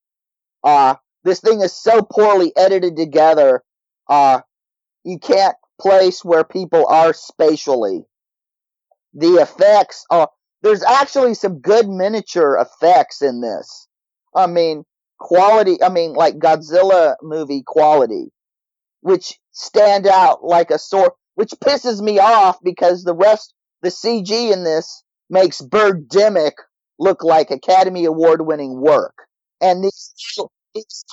uh 0.63 0.97
this 1.25 1.41
thing 1.41 1.61
is 1.61 1.73
so 1.73 2.03
poorly 2.03 2.53
edited 2.57 2.97
together, 2.97 3.63
uh 4.09 4.41
you 5.05 5.19
can't 5.19 5.57
place 5.81 6.25
where 6.25 6.45
people 6.45 6.87
are 6.87 7.13
spatially. 7.15 8.05
The 9.15 9.37
effects 9.37 10.05
are 10.11 10.31
there's 10.63 10.83
actually 10.83 11.35
some 11.35 11.61
good 11.61 11.89
miniature 11.89 12.59
effects 12.59 13.23
in 13.23 13.41
this. 13.41 13.89
I 14.35 14.47
mean, 14.47 14.85
quality, 15.19 15.83
I 15.83 15.89
mean, 15.89 16.13
like 16.13 16.39
Godzilla 16.39 17.17
movie 17.23 17.63
quality, 17.67 18.31
which 19.01 19.39
stand 19.53 20.07
out 20.07 20.45
like 20.45 20.71
a 20.71 20.79
sore, 20.79 21.15
which 21.35 21.53
pisses 21.65 22.01
me 22.01 22.19
off 22.19 22.59
because 22.63 23.05
the 23.05 23.15
rest, 23.15 23.55
the 23.83 23.89
CG 23.89 24.53
in 24.53 24.65
this 24.65 25.03
makes 25.31 25.63
Birdemic 25.63 26.53
look 26.99 27.25
like 27.25 27.51
Academy 27.51 28.05
Award 28.05 28.47
winning 28.47 28.81
work. 28.81 29.15
And 29.63 29.85
this, 30.75 31.05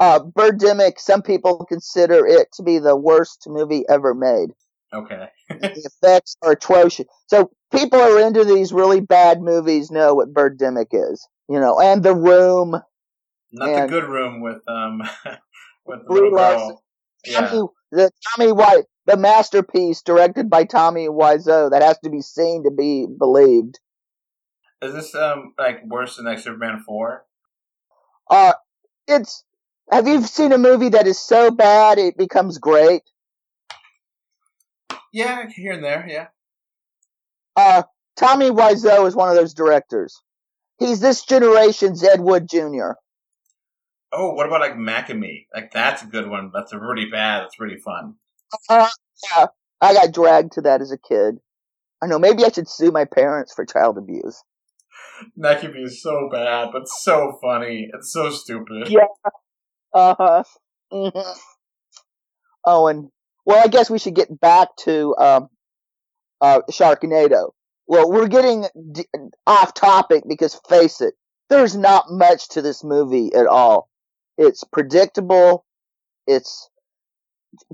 uh, 0.00 0.20
Birdemic, 0.20 0.98
some 0.98 1.22
people 1.22 1.64
consider 1.68 2.26
it 2.26 2.48
to 2.54 2.62
be 2.62 2.78
the 2.78 2.96
worst 2.96 3.44
movie 3.46 3.84
ever 3.88 4.14
made. 4.14 4.50
Okay. 4.92 5.28
the 5.48 5.90
effects 6.02 6.36
are 6.42 6.52
atrocious. 6.52 7.06
So 7.26 7.50
people 7.72 7.98
who 7.98 8.18
are 8.18 8.26
into 8.26 8.44
these 8.44 8.72
really 8.72 9.00
bad 9.00 9.40
movies 9.40 9.90
know 9.90 10.14
what 10.14 10.32
Birdemic 10.32 10.88
is, 10.92 11.26
you 11.48 11.58
know, 11.58 11.80
and 11.80 12.02
The 12.02 12.14
Room. 12.14 12.80
Not 13.52 13.68
and 13.68 13.84
the 13.84 14.00
good 14.00 14.08
room 14.08 14.40
with 14.40 14.62
um 14.68 14.98
with 15.86 16.00
the 16.00 16.06
Blue 16.06 16.30
girl. 16.30 16.82
Yeah. 17.24 17.46
Tommy, 17.46 17.68
the 17.92 18.10
Tommy 18.36 18.52
White, 18.52 18.84
the 19.06 19.16
masterpiece 19.16 20.02
directed 20.02 20.50
by 20.50 20.64
Tommy 20.64 21.08
Wiseau 21.08 21.70
that 21.70 21.82
has 21.82 21.98
to 22.00 22.10
be 22.10 22.20
seen 22.20 22.64
to 22.64 22.70
be 22.70 23.06
believed. 23.06 23.78
Is 24.82 24.92
this 24.92 25.14
um 25.14 25.54
like 25.58 25.84
worse 25.86 26.16
than 26.16 26.26
like 26.26 26.40
Superman 26.40 26.82
four? 26.84 27.24
Uh, 28.28 28.54
it's. 29.06 29.44
Have 29.90 30.08
you 30.08 30.22
seen 30.22 30.52
a 30.52 30.58
movie 30.58 30.88
that 30.90 31.06
is 31.06 31.18
so 31.18 31.50
bad 31.50 31.98
it 31.98 32.16
becomes 32.16 32.58
great? 32.58 33.02
Yeah, 35.12 35.46
here 35.48 35.72
and 35.72 35.84
there. 35.84 36.06
Yeah. 36.08 36.28
Uh, 37.54 37.82
Tommy 38.16 38.50
Wiseau 38.50 39.06
is 39.06 39.14
one 39.14 39.28
of 39.28 39.36
those 39.36 39.54
directors. 39.54 40.20
He's 40.78 41.00
this 41.00 41.24
generation's 41.24 42.02
Ed 42.02 42.20
Wood 42.20 42.48
Jr. 42.48 42.92
Oh, 44.12 44.32
what 44.32 44.46
about 44.46 44.60
like 44.60 44.76
Mac 44.76 45.10
and 45.10 45.20
Me? 45.20 45.46
Like 45.54 45.72
that's 45.72 46.02
a 46.02 46.06
good 46.06 46.28
one. 46.28 46.50
That's 46.52 46.72
a 46.72 46.78
really 46.78 47.06
bad. 47.06 47.42
That's 47.42 47.60
really 47.60 47.78
fun. 47.78 48.14
Uh, 48.68 48.88
yeah, 49.30 49.46
I 49.80 49.94
got 49.94 50.12
dragged 50.12 50.52
to 50.52 50.62
that 50.62 50.80
as 50.80 50.92
a 50.92 50.98
kid. 50.98 51.38
I 52.02 52.06
know. 52.06 52.18
Maybe 52.18 52.44
I 52.44 52.50
should 52.50 52.68
sue 52.68 52.90
my 52.90 53.04
parents 53.04 53.52
for 53.52 53.64
child 53.64 53.98
abuse. 53.98 54.42
Mac 55.36 55.62
and 55.64 55.74
Me 55.74 55.84
be 55.84 55.88
so 55.88 56.28
bad, 56.30 56.70
but 56.72 56.88
so 56.88 57.38
funny. 57.42 57.90
It's 57.94 58.12
so 58.12 58.30
stupid. 58.30 58.88
Yeah. 58.88 59.06
Uh 59.92 60.14
huh. 60.18 60.44
hmm 60.90 61.20
Oh, 62.64 62.86
and 62.88 63.10
well, 63.44 63.62
I 63.62 63.68
guess 63.68 63.90
we 63.90 63.98
should 63.98 64.14
get 64.14 64.40
back 64.40 64.68
to 64.80 65.14
um, 65.18 65.48
uh, 66.40 66.60
Sharknado. 66.70 67.50
Well, 67.86 68.10
we're 68.10 68.28
getting 68.28 68.66
d- 68.92 69.06
off 69.46 69.74
topic 69.74 70.24
because, 70.28 70.54
face 70.68 71.00
it, 71.00 71.14
there's 71.50 71.76
not 71.76 72.06
much 72.10 72.48
to 72.50 72.62
this 72.62 72.82
movie 72.82 73.34
at 73.34 73.46
all. 73.46 73.88
It's 74.38 74.64
predictable. 74.64 75.66
It's 76.26 76.70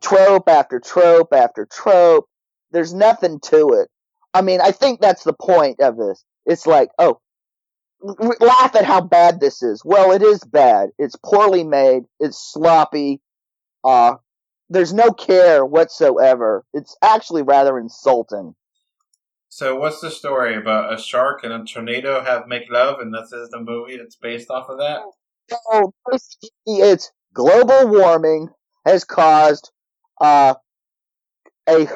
trope 0.03 0.49
after 0.49 0.81
trope 0.81 1.33
after 1.33 1.67
trope. 1.71 2.27
There's 2.73 2.95
nothing 2.95 3.41
to 3.47 3.71
it. 3.75 3.89
I 4.35 4.43
mean, 4.43 4.61
I 4.61 4.73
think 4.73 5.01
that's 5.01 5.25
the 5.25 5.33
point 5.33 5.81
of 5.81 5.97
this. 5.97 6.25
It's 6.47 6.67
like, 6.67 6.91
oh, 6.99 7.21
laugh 8.03 8.75
at 8.75 8.85
how 8.85 9.01
bad 9.01 9.41
this 9.41 9.63
is. 9.63 9.83
Well, 9.85 10.13
it 10.13 10.23
is 10.23 10.43
bad. 10.45 10.91
It's 10.99 11.17
poorly 11.17 11.65
made. 11.65 12.05
It's 12.19 12.53
sloppy. 12.53 13.21
Uh, 13.85 14.15
there's 14.69 14.93
no 14.93 15.11
care 15.11 15.65
whatsoever. 15.65 16.65
It's 16.73 16.97
actually 17.03 17.43
rather 17.43 17.79
insulting. 17.79 18.55
So 19.49 19.77
what's 19.77 20.01
the 20.01 20.11
story 20.11 20.57
about 20.57 20.95
a 20.95 21.03
shark 21.03 21.43
and 21.43 21.53
a 21.53 21.65
tornado 21.65 22.23
have 22.23 22.47
make 22.47 22.71
love, 22.71 23.01
and 23.01 23.13
this 23.13 23.33
is 23.33 23.51
the 23.51 23.61
movie 23.61 23.97
that's 23.97 24.15
based 24.15 24.49
off 24.49 24.69
of 24.69 24.79
that? 24.79 25.01
So 25.51 25.93
basically, 26.09 26.51
it's 26.67 27.11
global 27.35 27.89
warming 27.89 28.49
has 28.87 29.05
caused 29.05 29.73
uh, 30.21 30.55
a. 31.69 31.89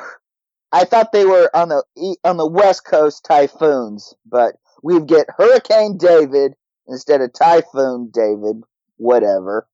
I 0.74 0.84
thought 0.84 1.12
they 1.12 1.24
were 1.24 1.48
on 1.54 1.68
the 1.68 2.16
on 2.24 2.36
the 2.36 2.48
west 2.48 2.84
coast 2.84 3.24
typhoons, 3.24 4.12
but 4.26 4.56
we 4.82 5.00
get 5.00 5.28
Hurricane 5.38 5.96
David 5.98 6.54
instead 6.88 7.20
of 7.20 7.32
Typhoon 7.32 8.10
David, 8.12 8.60
whatever. 8.96 9.68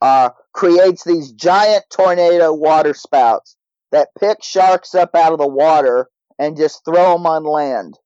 Uh, 0.00 0.30
creates 0.54 1.04
these 1.04 1.32
giant 1.32 1.84
tornado 1.90 2.54
water 2.54 2.94
spouts 2.94 3.56
that 3.92 4.08
pick 4.18 4.42
sharks 4.42 4.94
up 4.94 5.14
out 5.14 5.32
of 5.32 5.38
the 5.38 5.46
water 5.46 6.08
and 6.38 6.56
just 6.56 6.82
throw 6.82 7.12
them 7.12 7.26
on 7.26 7.44
land. 7.44 7.98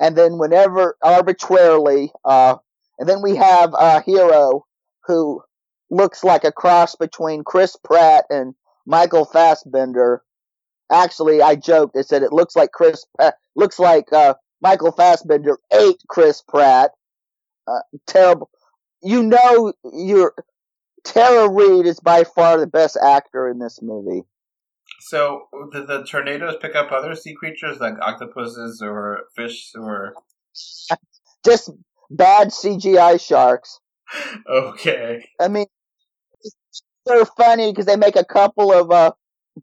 And 0.00 0.16
then 0.16 0.38
whenever 0.38 0.96
arbitrarily, 1.02 2.12
uh, 2.24 2.56
and 2.98 3.06
then 3.06 3.20
we 3.20 3.36
have 3.36 3.74
a 3.78 4.00
hero 4.00 4.64
who 5.06 5.42
looks 5.90 6.24
like 6.24 6.44
a 6.44 6.52
cross 6.52 6.94
between 6.94 7.44
Chris 7.44 7.76
Pratt 7.76 8.24
and 8.30 8.54
Michael 8.86 9.26
Fassbender. 9.26 10.22
Actually, 10.90 11.40
I 11.42 11.54
joked. 11.54 11.96
I 11.96 12.02
said 12.02 12.22
it 12.22 12.32
looks 12.32 12.56
like 12.56 12.72
Chris 12.72 13.04
Pratt, 13.16 13.34
looks 13.54 13.78
like 13.78 14.12
uh, 14.12 14.34
Michael 14.60 14.92
Fassbender 14.92 15.58
ate 15.72 16.02
Chris 16.08 16.42
Pratt. 16.42 16.90
Uh, 17.66 17.80
terrible. 18.06 18.50
You 19.02 19.22
know, 19.22 19.72
you're 19.92 20.34
Tara 21.04 21.48
Reid 21.48 21.86
is 21.86 22.00
by 22.00 22.24
far 22.24 22.58
the 22.58 22.66
best 22.66 22.96
actor 23.02 23.48
in 23.48 23.58
this 23.58 23.80
movie. 23.82 24.22
So 25.00 25.48
did 25.72 25.86
the 25.86 26.04
tornadoes 26.04 26.56
pick 26.60 26.74
up 26.74 26.92
other 26.92 27.14
sea 27.14 27.34
creatures 27.34 27.78
like 27.80 27.94
octopuses 28.00 28.82
or 28.82 29.20
fish 29.34 29.72
or? 29.74 30.14
Just 31.44 31.70
bad 32.10 32.48
CGI 32.48 33.20
sharks. 33.20 33.78
Okay. 34.50 35.24
I 35.38 35.46
mean, 35.46 35.66
they're 37.06 37.24
funny 37.24 37.70
because 37.70 37.86
they 37.86 37.94
make 37.94 38.16
a 38.16 38.24
couple 38.24 38.72
of 38.72 38.90
uh, 38.90 39.12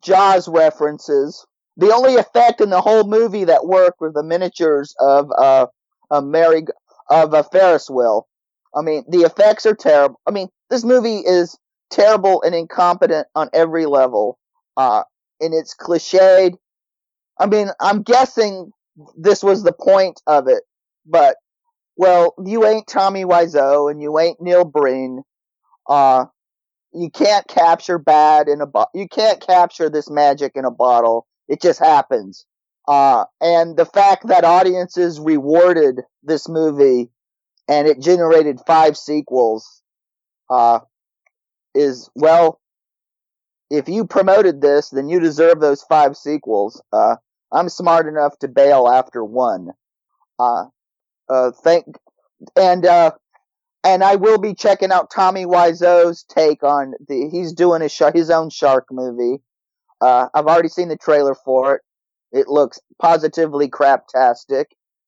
Jaws 0.01 0.47
references. 0.47 1.45
The 1.77 1.93
only 1.93 2.15
effect 2.15 2.61
in 2.61 2.69
the 2.69 2.81
whole 2.81 3.03
movie 3.03 3.45
that 3.45 3.65
worked 3.65 4.01
were 4.01 4.11
the 4.11 4.23
miniatures 4.23 4.95
of 4.99 5.31
uh, 5.37 5.67
a 6.09 6.21
Mary 6.21 6.65
of 7.09 7.33
a 7.33 7.43
Ferris 7.43 7.89
wheel. 7.89 8.27
I 8.75 8.81
mean, 8.81 9.05
the 9.07 9.19
effects 9.19 9.65
are 9.65 9.75
terrible. 9.75 10.19
I 10.27 10.31
mean, 10.31 10.49
this 10.69 10.83
movie 10.83 11.17
is 11.19 11.57
terrible 11.89 12.41
and 12.43 12.53
incompetent 12.53 13.27
on 13.35 13.49
every 13.53 13.85
level. 13.85 14.37
Uh, 14.75 15.03
and 15.39 15.53
it's 15.53 15.75
cliched. 15.75 16.55
I 17.39 17.45
mean, 17.45 17.69
I'm 17.79 18.01
guessing 18.01 18.71
this 19.15 19.43
was 19.43 19.63
the 19.63 19.73
point 19.73 20.21
of 20.27 20.47
it, 20.47 20.63
but 21.05 21.37
well, 21.95 22.33
you 22.43 22.65
ain't 22.65 22.87
Tommy 22.87 23.25
Wiseau 23.25 23.89
and 23.89 24.01
you 24.01 24.19
ain't 24.19 24.41
Neil 24.41 24.65
Breen. 24.65 25.23
Uh, 25.87 26.25
you 26.93 27.09
can't 27.09 27.47
capture 27.47 27.99
bad 27.99 28.47
in 28.47 28.61
a 28.61 28.65
bo- 28.65 28.87
you 28.93 29.07
can't 29.07 29.45
capture 29.45 29.89
this 29.89 30.09
magic 30.09 30.53
in 30.55 30.65
a 30.65 30.71
bottle. 30.71 31.27
It 31.47 31.61
just 31.61 31.79
happens. 31.79 32.45
Uh, 32.87 33.25
and 33.41 33.77
the 33.77 33.85
fact 33.85 34.27
that 34.27 34.45
audiences 34.45 35.19
rewarded 35.19 36.01
this 36.23 36.47
movie 36.47 37.09
and 37.67 37.87
it 37.87 37.99
generated 38.01 38.59
five 38.65 38.97
sequels, 38.97 39.81
uh, 40.49 40.79
is 41.75 42.09
well, 42.15 42.59
if 43.69 43.89
you 43.89 44.05
promoted 44.05 44.61
this, 44.61 44.89
then 44.89 45.09
you 45.09 45.19
deserve 45.19 45.59
those 45.59 45.83
five 45.83 46.15
sequels. 46.15 46.81
Uh, 46.93 47.17
I'm 47.51 47.69
smart 47.69 48.07
enough 48.07 48.37
to 48.39 48.47
bail 48.47 48.87
after 48.87 49.23
one. 49.23 49.69
Uh, 50.39 50.65
uh, 51.29 51.51
thank, 51.63 51.85
and, 52.55 52.85
uh, 52.85 53.11
and 53.87 54.03
I 54.03 54.15
will 54.15 54.37
be 54.37 54.53
checking 54.53 54.91
out 54.91 55.09
Tommy 55.09 55.45
Wiseau's 55.45 56.23
take 56.23 56.61
on 56.61 56.93
the. 57.07 57.29
He's 57.31 57.53
doing 57.53 57.81
his 57.81 57.93
sh- 57.93 58.13
his 58.13 58.29
own 58.29 58.49
shark 58.49 58.87
movie. 58.91 59.41
Uh, 60.01 60.27
I've 60.33 60.45
already 60.45 60.67
seen 60.67 60.89
the 60.89 60.97
trailer 60.97 61.33
for 61.33 61.75
it. 61.75 61.81
It 62.33 62.47
looks 62.49 62.79
positively 63.01 63.69
craptastic, 63.69 64.65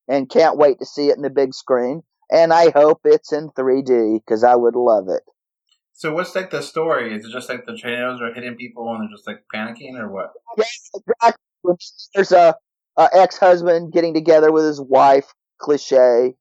and 0.08 0.30
can't 0.30 0.58
wait 0.58 0.80
to 0.80 0.86
see 0.86 1.10
it 1.10 1.18
in 1.18 1.24
the 1.24 1.30
big 1.30 1.54
screen. 1.54 2.04
And 2.32 2.54
I 2.54 2.70
hope 2.70 3.02
it's 3.04 3.34
in 3.34 3.50
3D 3.50 4.22
because 4.26 4.44
I 4.44 4.56
would 4.56 4.76
love 4.76 5.10
it. 5.10 5.24
So 5.94 6.14
what's 6.14 6.34
like 6.34 6.50
the 6.50 6.62
story? 6.62 7.14
Is 7.14 7.26
it 7.26 7.32
just 7.32 7.50
like 7.50 7.66
the 7.66 7.76
tornadoes 7.76 8.22
are 8.22 8.34
hitting 8.34 8.56
people 8.56 8.90
and 8.94 9.04
they're 9.04 9.14
just 9.14 9.28
like 9.28 9.44
panicking, 9.54 10.00
or 10.00 10.10
what? 10.10 10.32
Yes, 10.58 10.90
exactly. 10.96 11.76
There's 12.16 12.32
a, 12.32 12.56
a 12.96 13.10
ex-husband 13.14 13.92
getting 13.92 14.14
together 14.14 14.54
with 14.54 14.64
his 14.64 14.80
wife. 14.80 15.34
Cliche. 15.58 16.36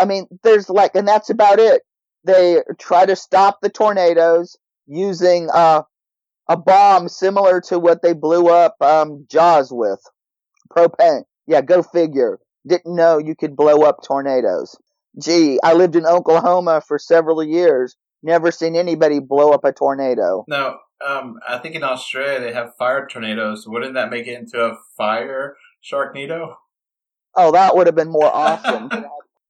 I 0.00 0.06
mean, 0.06 0.26
there's 0.42 0.68
like, 0.68 0.94
and 0.94 1.06
that's 1.06 1.30
about 1.30 1.58
it. 1.58 1.82
They 2.24 2.58
try 2.78 3.06
to 3.06 3.16
stop 3.16 3.58
the 3.60 3.68
tornadoes 3.68 4.56
using 4.86 5.48
uh, 5.52 5.82
a 6.48 6.56
bomb 6.56 7.08
similar 7.08 7.60
to 7.62 7.78
what 7.78 8.02
they 8.02 8.12
blew 8.12 8.48
up 8.48 8.76
um, 8.80 9.26
Jaws 9.30 9.70
with. 9.72 10.00
Propane. 10.70 11.22
Yeah, 11.46 11.60
go 11.60 11.82
figure. 11.82 12.38
Didn't 12.66 12.94
know 12.94 13.18
you 13.18 13.34
could 13.34 13.56
blow 13.56 13.82
up 13.82 14.02
tornadoes. 14.04 14.76
Gee, 15.20 15.58
I 15.62 15.74
lived 15.74 15.96
in 15.96 16.06
Oklahoma 16.06 16.82
for 16.86 16.98
several 16.98 17.42
years. 17.42 17.96
Never 18.22 18.50
seen 18.50 18.76
anybody 18.76 19.18
blow 19.18 19.52
up 19.52 19.64
a 19.64 19.72
tornado. 19.72 20.44
No, 20.46 20.78
um, 21.04 21.38
I 21.48 21.58
think 21.58 21.74
in 21.74 21.82
Australia 21.82 22.40
they 22.40 22.52
have 22.52 22.76
fire 22.78 23.08
tornadoes. 23.10 23.66
Wouldn't 23.66 23.94
that 23.94 24.10
make 24.10 24.26
it 24.26 24.38
into 24.38 24.60
a 24.60 24.76
fire 24.96 25.56
sharknado? 25.82 26.54
Oh, 27.34 27.52
that 27.52 27.74
would 27.76 27.86
have 27.86 27.96
been 27.96 28.10
more 28.10 28.30
awesome. 28.32 28.90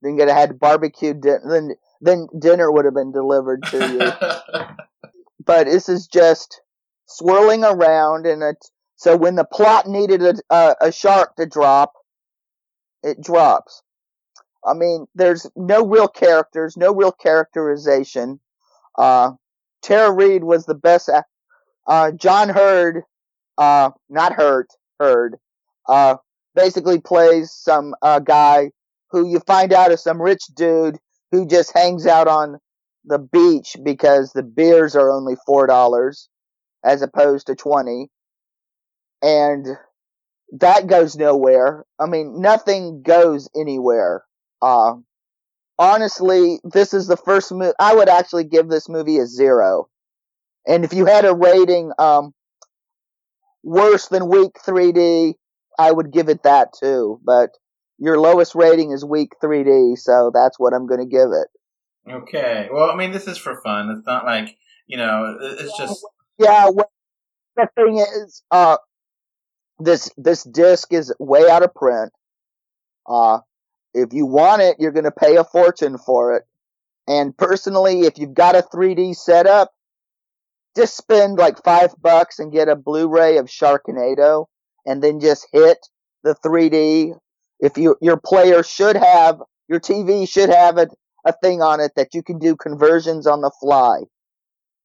Then 0.03 0.19
have 0.19 0.29
had 0.29 0.61
barbecue. 0.61 1.15
Then 1.15 1.73
then 2.01 2.27
dinner 2.39 2.71
would 2.71 2.85
have 2.85 2.95
been 2.95 3.13
delivered 3.13 3.63
to 3.65 3.79
you. 3.79 5.11
but 5.45 5.67
this 5.67 5.89
is 5.89 6.07
just 6.07 6.61
swirling 7.07 7.65
around, 7.65 8.27
and 8.27 8.43
it. 8.43 8.65
So 8.97 9.17
when 9.17 9.35
the 9.35 9.45
plot 9.45 9.87
needed 9.87 10.23
a, 10.23 10.35
a, 10.51 10.77
a 10.83 10.93
shark 10.93 11.37
to 11.37 11.47
drop, 11.47 11.95
it 13.03 13.21
drops. 13.23 13.83
I 14.65 14.75
mean, 14.75 15.07
there's 15.15 15.47
no 15.57 15.87
real 15.87 16.09
characters, 16.09 16.77
no 16.77 16.95
real 16.95 17.13
characterization. 17.13 18.41
Uh, 18.99 19.33
Tara 19.83 20.13
Reid 20.13 20.45
was 20.45 20.67
the 20.67 20.75
best. 20.75 21.09
Uh, 21.87 22.11
John 22.13 22.51
Heard, 22.51 23.05
uh, 23.57 23.91
not 24.11 24.35
Hurt, 24.35 24.69
Heard, 24.99 25.37
uh, 25.89 26.17
basically 26.55 27.01
plays 27.01 27.53
some 27.53 27.95
uh, 28.03 28.19
guy 28.19 28.71
who 29.11 29.29
you 29.29 29.41
find 29.41 29.73
out 29.73 29.93
is 29.93 30.03
some 30.03 30.21
rich 30.21 30.43
dude 30.55 30.99
who 31.33 31.47
just 31.47 31.73
hangs 31.77 32.07
out 32.07 32.29
on 32.29 32.59
the 33.05 33.19
beach 33.19 33.77
because 33.83 34.33
the 34.33 34.43
beers 34.43 34.95
are 34.97 35.11
only 35.11 35.37
four 35.47 35.67
dollars 35.67 36.29
as 36.85 37.03
opposed 37.03 37.47
to 37.49 37.55
twenty, 37.55 38.09
and 39.23 39.67
that 40.59 40.87
goes 40.87 41.17
nowhere. 41.17 41.85
I 41.99 42.07
mean, 42.07 42.41
nothing 42.41 43.03
goes 43.03 43.49
anywhere. 43.57 44.25
Uh, 44.63 44.95
honestly, 45.79 46.61
this 46.65 46.95
is 46.95 47.07
the 47.07 47.17
first 47.17 47.53
movie. 47.53 47.73
I 47.81 47.95
would 47.95 48.09
actually 48.09 48.45
give 48.45 48.69
this 48.69 48.89
movie 48.89 49.19
a 49.19 49.27
zero. 49.27 49.89
And 50.67 50.85
if 50.85 50.93
you 50.93 51.07
had 51.07 51.25
a 51.25 51.35
rating 51.35 51.93
um, 51.99 52.35
worse 53.63 54.09
than 54.09 54.29
Weak 54.29 54.53
3D, 54.65 55.35
I 55.79 55.91
would 55.91 56.13
give 56.13 56.29
it 56.29 56.43
that 56.43 56.73
too. 56.79 57.21
But 57.25 57.57
your 58.01 58.19
lowest 58.19 58.55
rating 58.57 58.91
is 58.91 59.05
Weak 59.05 59.33
3D, 59.43 59.97
so 59.99 60.31
that's 60.35 60.59
what 60.59 60.73
I'm 60.75 60.87
going 60.87 61.01
to 61.01 61.07
give 61.07 61.29
it. 61.33 61.49
Okay. 62.11 62.69
Well, 62.73 62.91
I 62.91 62.97
mean, 62.97 63.13
this 63.13 63.29
is 63.29 63.39
for 63.39 63.61
fun. 63.63 63.91
It's 63.97 64.07
not 64.07 64.25
like 64.25 64.57
you 64.87 64.97
know. 64.97 65.37
it- 65.41 65.61
It's 65.61 65.77
just 65.79 66.05
Yeah, 66.39 66.71
well, 66.71 66.91
the 67.57 67.69
thing 67.77 67.99
is, 67.99 68.43
uh, 68.51 68.79
this 69.79 70.11
this 70.17 70.43
disc 70.45 70.93
is 70.93 71.15
way 71.21 71.49
out 71.49 71.63
of 71.63 71.75
print. 71.75 72.11
Uh, 73.07 73.39
if 73.95 74.13
you 74.13 74.25
want 74.27 74.63
it, 74.63 74.77
you're 74.79 74.93
going 74.93 75.05
to 75.05 75.11
pay 75.11 75.37
a 75.37 75.45
fortune 75.45 75.99
for 75.99 76.35
it. 76.37 76.45
And 77.09 77.37
personally, 77.37 78.03
if 78.03 78.19
you've 78.19 78.35
got 78.35 78.55
a 78.55 78.63
3D 78.63 79.15
setup, 79.17 79.73
just 80.77 80.97
spend 80.97 81.39
like 81.39 81.63
five 81.65 81.93
bucks 82.01 82.39
and 82.39 82.53
get 82.53 82.69
a 82.69 82.77
Blu-ray 82.77 83.39
of 83.39 83.47
Sharknado, 83.47 84.47
and 84.87 85.03
then 85.03 85.19
just 85.21 85.47
hit 85.53 85.79
the 86.23 86.35
3D. 86.45 87.15
If 87.61 87.77
you 87.77 87.97
your 88.01 88.17
player 88.17 88.63
should 88.63 88.97
have 88.97 89.41
your 89.69 89.81
TV 89.81 90.29
should 90.29 90.51
have 90.51 90.79
a, 90.79 90.89
a 91.25 91.33
thing 91.33 91.63
on 91.63 91.81
it 91.81 91.93
that 91.97 92.15
you 92.15 92.23
can 92.23 92.39
do 92.39 92.57
conversions 92.57 93.27
on 93.27 93.41
the 93.41 93.53
fly. 93.61 94.01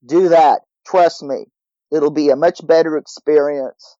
Do 0.05 0.29
that. 0.29 0.61
Trust 0.85 1.23
me, 1.23 1.45
it'll 1.91 2.11
be 2.11 2.29
a 2.29 2.35
much 2.35 2.65
better 2.65 2.95
experience. 2.97 3.97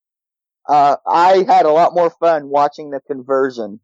Uh, 0.70 0.98
I 1.08 1.44
had 1.48 1.66
a 1.66 1.72
lot 1.72 1.96
more 1.96 2.12
fun 2.20 2.50
watching 2.50 2.92
the 2.92 3.02
conversion 3.08 3.80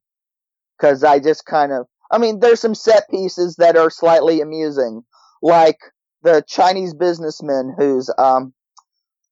because 0.77 1.03
I 1.03 1.19
just 1.19 1.45
kind 1.45 1.71
of, 1.71 1.87
I 2.11 2.17
mean, 2.17 2.39
there's 2.39 2.59
some 2.59 2.75
set 2.75 3.09
pieces 3.09 3.55
that 3.57 3.77
are 3.77 3.89
slightly 3.89 4.41
amusing, 4.41 5.03
like 5.41 5.77
the 6.23 6.43
Chinese 6.47 6.93
businessman 6.93 7.73
who's 7.77 8.11
um 8.17 8.53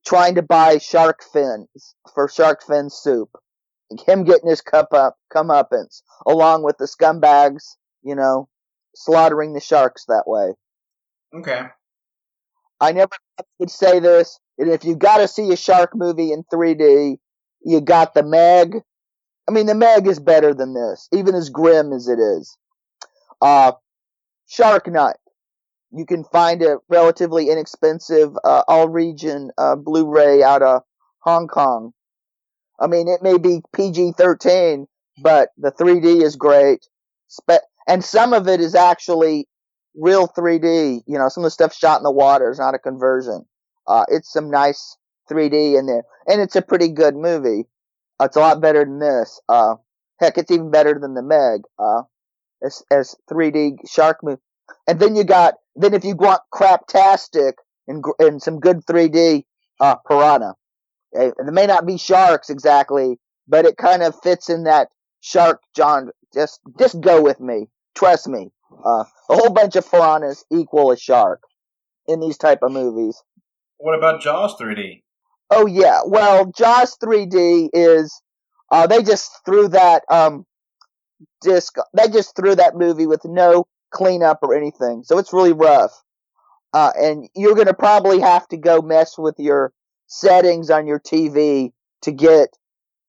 trying 0.06 0.36
to 0.36 0.42
buy 0.42 0.80
shark 0.80 1.24
fins 1.32 1.96
for 2.16 2.28
shark 2.28 2.64
fin 2.66 2.90
soup. 2.90 3.30
Him 4.06 4.24
getting 4.24 4.50
his 4.50 4.62
cup 4.62 4.94
up, 4.94 5.18
comeuppance, 5.34 6.02
along 6.26 6.64
with 6.64 6.78
the 6.78 6.86
scumbags, 6.86 7.76
you 8.04 8.16
know, 8.16 8.48
slaughtering 8.96 9.54
the 9.54 9.60
sharks 9.60 10.06
that 10.08 10.28
way. 10.28 10.54
okay. 11.34 11.64
I 12.82 12.94
never 12.94 13.12
would 13.60 13.70
say 13.70 14.00
this, 14.00 14.40
and 14.58 14.70
if 14.70 14.86
you 14.86 14.96
got 14.96 15.18
to 15.18 15.28
see 15.28 15.52
a 15.52 15.58
shark 15.58 15.96
movie 15.96 16.32
in 16.32 16.44
3D, 16.44 17.18
you 17.66 17.82
got 17.82 18.14
the 18.14 18.24
Meg. 18.24 18.78
I 19.48 19.52
mean, 19.52 19.66
the 19.66 19.76
Meg 19.76 20.08
is 20.08 20.20
better 20.20 20.54
than 20.54 20.74
this, 20.74 21.10
even 21.12 21.36
as 21.36 21.50
grim 21.50 21.92
as 21.92 22.08
it 22.08 22.20
is. 22.20 22.58
Uh, 23.42 23.74
Shark 24.48 24.88
Night. 24.88 25.18
You 25.92 26.06
can 26.06 26.24
find 26.24 26.62
a 26.62 26.78
relatively 26.88 27.50
inexpensive, 27.50 28.36
uh, 28.44 28.64
all-region 28.68 29.52
uh, 29.58 29.76
Blu-ray 29.76 30.44
out 30.44 30.62
of 30.62 30.84
Hong 31.20 31.48
Kong. 31.48 31.94
I 32.80 32.88
mean, 32.88 33.08
it 33.08 33.22
may 33.22 33.38
be 33.38 33.62
PG-13, 33.74 34.86
but 35.22 35.50
the 35.58 35.72
3D 35.72 36.22
is 36.24 36.36
great. 36.36 36.88
And 37.88 38.04
some 38.04 38.34
of 38.34 38.48
it 38.48 38.60
is 38.62 38.76
actually 38.76 39.48
real 39.96 40.28
3D. 40.28 41.02
You 41.06 41.18
know, 41.18 41.30
some 41.30 41.44
of 41.44 41.48
the 41.48 41.52
stuff 41.52 41.74
shot 41.74 42.00
in 42.00 42.04
the 42.04 42.12
water 42.12 42.52
is 42.52 42.60
not 42.60 42.76
a 42.76 42.80
conversion. 42.80 43.46
Uh, 43.88 44.06
it's 44.08 44.32
some 44.32 44.50
nice 44.50 44.98
3D 45.30 45.78
in 45.78 45.88
there, 45.88 46.04
and 46.28 46.42
it's 46.42 46.56
a 46.56 46.62
pretty 46.62 46.90
good 46.90 47.16
movie. 47.16 47.66
It's 48.22 48.36
a 48.36 48.40
lot 48.40 48.62
better 48.62 48.86
than 48.86 49.00
this. 49.00 49.42
Uh, 49.50 49.76
heck, 50.20 50.38
it's 50.38 50.52
even 50.52 50.72
better 50.72 50.98
than 51.00 51.14
the 51.14 51.24
Meg. 51.24 51.62
Uh, 51.78 52.04
as 52.64 52.84
as 52.92 53.16
3D 53.30 53.78
shark 53.90 54.20
movie. 54.24 54.42
And 54.88 55.00
then 55.00 55.16
you 55.16 55.24
got 55.24 55.56
then 55.76 55.94
if 55.94 56.04
you 56.04 56.16
want 56.16 56.42
craptastic 56.54 57.54
and 57.88 58.04
and 58.20 58.42
some 58.42 58.60
good 58.60 58.86
3D, 58.86 59.46
uh, 59.80 59.96
Piranha. 60.08 60.56
It 61.12 61.34
may 61.40 61.66
not 61.66 61.86
be 61.86 61.98
sharks 61.98 62.50
exactly, 62.50 63.18
but 63.48 63.66
it 63.66 63.78
kind 63.78 64.04
of 64.04 64.20
fits 64.22 64.50
in 64.50 64.66
that 64.66 64.90
shark 65.22 65.62
genre. 65.76 66.14
Just 66.34 66.60
just 66.78 67.00
go 67.02 67.22
with 67.22 67.40
me. 67.40 67.68
Trust 67.96 68.28
me. 68.28 68.52
Uh, 68.72 69.04
a 69.30 69.36
whole 69.36 69.50
bunch 69.50 69.76
of 69.76 69.90
piranhas 69.90 70.46
equal 70.52 70.92
a 70.92 70.98
shark 70.98 71.42
in 72.08 72.20
these 72.20 72.38
type 72.38 72.60
of 72.62 72.72
movies. 72.72 73.22
What 73.78 73.98
about 73.98 74.22
Jaws 74.22 74.56
3D? 74.60 75.02
Oh 75.50 75.66
yeah, 75.66 76.02
well, 76.06 76.52
Jaws 76.56 76.96
3D 77.04 77.70
is 77.74 78.22
uh, 78.72 78.86
they 78.86 79.02
just 79.02 79.32
threw 79.46 79.68
that 79.70 80.04
um 80.10 80.46
disc. 81.42 81.76
They 81.94 82.08
just 82.08 82.36
threw 82.36 82.56
that 82.56 82.76
movie 82.76 83.08
with 83.08 83.22
no 83.26 83.68
cleanup 83.92 84.40
or 84.44 84.56
anything, 84.56 85.04
so 85.04 85.18
it's 85.18 85.34
really 85.34 85.54
rough. 85.54 85.92
Uh, 86.72 86.92
and 86.96 87.28
you're 87.36 87.56
gonna 87.56 87.74
probably 87.74 88.20
have 88.20 88.48
to 88.50 88.58
go 88.58 88.82
mess 88.82 89.18
with 89.18 89.36
your 89.40 89.74
settings 90.10 90.70
on 90.70 90.88
your 90.88 91.00
TV 91.00 91.72
to 92.04 92.12
get 92.12 92.50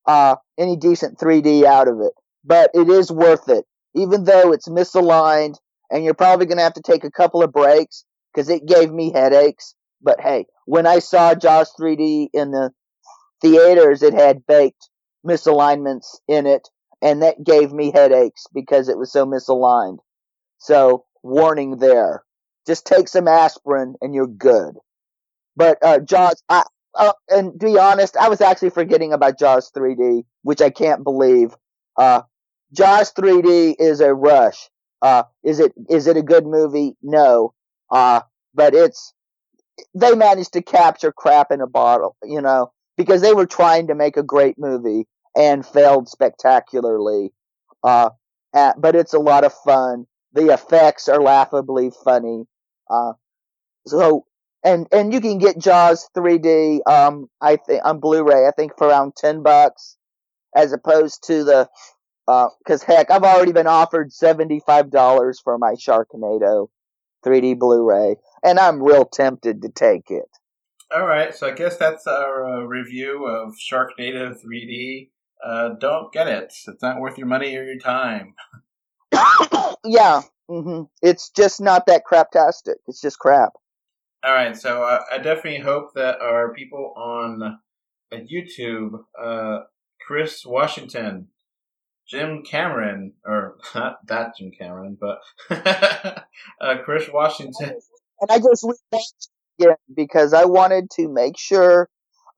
uh 0.07 0.37
any 0.59 0.77
decent 0.77 1.19
3D 1.19 1.65
out 1.65 1.89
of 1.89 2.01
it. 2.01 2.13
But 2.45 2.71
it 2.75 2.89
is 2.89 3.11
worth 3.11 3.49
it, 3.49 3.65
even 3.95 4.25
though 4.25 4.53
it's 4.53 4.69
misaligned, 4.69 5.57
and 5.91 6.05
you're 6.05 6.15
probably 6.15 6.47
gonna 6.47 6.63
have 6.63 6.75
to 6.75 6.83
take 6.83 7.05
a 7.05 7.11
couple 7.11 7.43
of 7.43 7.53
breaks 7.53 8.05
because 8.33 8.49
it 8.49 8.67
gave 8.67 8.93
me 8.93 9.13
headaches. 9.13 9.75
But 10.03 10.21
hey, 10.21 10.47
when 10.67 10.87
I 10.87 11.01
saw 11.01 11.35
Jaws 11.35 11.73
3D 11.79 12.29
in 12.33 12.53
the 12.53 12.73
theaters, 13.43 14.03
it 14.03 14.15
had 14.15 14.47
baked 14.47 14.89
misalignments 15.27 16.19
in 16.29 16.47
it, 16.47 16.69
and 17.03 17.23
that 17.23 17.45
gave 17.45 17.73
me 17.73 17.91
headaches 17.93 18.47
because 18.55 18.89
it 18.89 18.99
was 18.99 19.13
so 19.13 19.27
misaligned. 19.27 19.99
So, 20.59 21.05
warning 21.23 21.79
there. 21.79 22.25
Just 22.67 22.87
take 22.87 23.09
some 23.09 23.27
aspirin 23.27 23.97
and 24.03 24.15
you're 24.15 24.27
good. 24.27 24.77
But 25.57 25.79
uh, 25.83 26.01
Jaws, 26.01 26.43
I, 26.49 26.65
uh, 27.01 27.13
and 27.31 27.61
to 27.61 27.67
be 27.67 27.79
honest, 27.79 28.17
I 28.17 28.29
was 28.29 28.41
actually 28.43 28.71
forgetting 28.71 29.13
about 29.13 29.39
Jaws 29.39 29.71
3D, 29.73 30.25
which 30.43 30.61
I 30.63 30.71
can't 30.71 31.05
believe. 31.05 31.57
Uh, 31.97 32.23
Jaws 32.73 33.13
3D 33.13 33.75
is 33.79 34.01
a 34.01 34.15
rush. 34.15 34.71
Uh, 35.03 35.25
is 35.45 35.61
it 35.61 35.73
is 35.89 36.07
it 36.07 36.17
a 36.19 36.23
good 36.23 36.47
movie? 36.47 36.97
No. 37.03 37.55
Uh, 37.91 38.21
but 38.55 38.75
it's 38.75 39.15
they 39.95 40.15
managed 40.15 40.53
to 40.55 40.63
capture 40.63 41.13
crap 41.13 41.51
in 41.51 41.61
a 41.61 41.67
bottle, 41.67 42.17
you 42.23 42.41
know, 42.41 42.73
because 42.97 43.23
they 43.23 43.35
were 43.35 43.47
trying 43.47 43.89
to 43.89 43.95
make 43.95 44.17
a 44.17 44.23
great 44.23 44.59
movie 44.59 45.07
and 45.37 45.67
failed 45.67 46.09
spectacularly. 46.09 47.33
Uh, 47.83 48.11
uh, 48.55 48.75
but 48.79 48.97
it's 48.97 49.15
a 49.15 49.19
lot 49.19 49.45
of 49.45 49.55
fun. 49.55 50.07
The 50.35 50.53
effects 50.53 51.09
are 51.09 51.23
laughably 51.23 51.93
funny. 52.05 52.45
Uh, 52.91 53.15
so 53.87 54.27
and 54.65 54.87
and 54.93 55.13
you 55.13 55.21
can 55.21 55.39
get 55.39 55.59
Jaws 55.59 56.09
3D 56.17 56.81
um 56.89 57.29
I 57.41 57.57
think 57.57 57.85
on 57.85 58.01
Blu-ray 58.01 58.47
I 58.47 58.53
think 58.53 58.73
for 58.77 58.89
around 58.89 59.15
10 59.17 59.43
bucks 59.43 59.97
as 60.55 60.73
opposed 60.73 61.25
to 61.27 61.45
the 61.45 61.69
uh 62.29 62.49
cuz 62.67 62.83
heck 62.83 63.11
I've 63.11 63.25
already 63.25 63.53
been 63.53 63.67
offered 63.67 64.11
$75 64.11 65.41
for 65.43 65.59
my 65.59 65.75
Sharknado 65.75 66.69
3D 67.25 67.59
Blu-ray 67.59 68.17
and 68.43 68.59
I'm 68.59 68.83
real 68.83 69.05
tempted 69.05 69.63
to 69.63 69.69
take 69.69 70.11
it. 70.11 70.29
All 70.93 71.07
right, 71.07 71.33
so 71.33 71.47
I 71.47 71.53
guess 71.53 71.77
that's 71.77 72.05
our 72.09 72.45
uh, 72.45 72.61
review 72.63 73.25
of 73.25 73.55
Sharknado 73.55 74.35
3D. 74.35 75.11
Uh, 75.45 75.71
don't 75.79 76.13
get 76.13 76.27
it; 76.27 76.53
it's 76.67 76.83
not 76.83 76.99
worth 76.99 77.17
your 77.17 77.29
money 77.29 77.57
or 77.57 77.63
your 77.63 77.79
time. 77.79 78.35
yeah, 79.85 80.23
hmm 80.49 80.83
it's 81.01 81.31
just 81.31 81.61
not 81.61 81.87
that 81.87 82.03
craptastic. 82.11 82.75
It's 82.89 83.01
just 83.01 83.21
crap. 83.21 83.53
All 84.23 84.33
right, 84.33 84.55
so 84.55 84.83
uh, 84.83 85.01
I 85.11 85.17
definitely 85.19 85.61
hope 85.61 85.95
that 85.95 86.21
our 86.21 86.53
people 86.53 86.93
on 86.95 87.43
uh, 87.43 88.17
YouTube, 88.17 89.05
uh, 89.19 89.61
Chris 90.07 90.45
Washington, 90.45 91.29
Jim 92.07 92.43
Cameron, 92.43 93.15
or 93.25 93.57
not 93.75 94.07
that 94.09 94.37
Jim 94.37 94.51
Cameron, 94.51 94.99
but 95.01 95.21
uh, 96.61 96.79
Chris 96.85 97.09
Washington. 97.11 97.79
And 98.21 98.31
I 98.31 98.39
just 98.39 98.63
rewatched 98.63 99.29
it 99.59 99.63
again 99.63 99.77
because 99.95 100.35
I 100.35 100.45
wanted 100.45 100.91
to 100.97 101.09
make 101.09 101.39
sure 101.39 101.89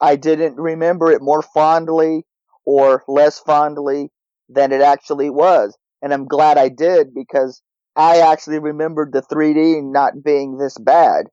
I 0.00 0.14
didn't 0.14 0.56
remember 0.56 1.10
it 1.10 1.20
more 1.20 1.42
fondly 1.42 2.24
or 2.64 3.02
less 3.08 3.40
fondly 3.40 4.10
than 4.48 4.70
it 4.70 4.82
actually 4.82 5.30
was. 5.30 5.76
And 6.00 6.12
I'm 6.12 6.26
glad 6.26 6.58
I 6.58 6.68
did 6.68 7.12
because 7.12 7.60
I 7.96 8.18
actually 8.18 8.60
remembered 8.60 9.12
the 9.12 9.22
3D 9.22 9.82
not 9.82 10.22
being 10.22 10.58
this 10.58 10.78
bad. 10.78 11.26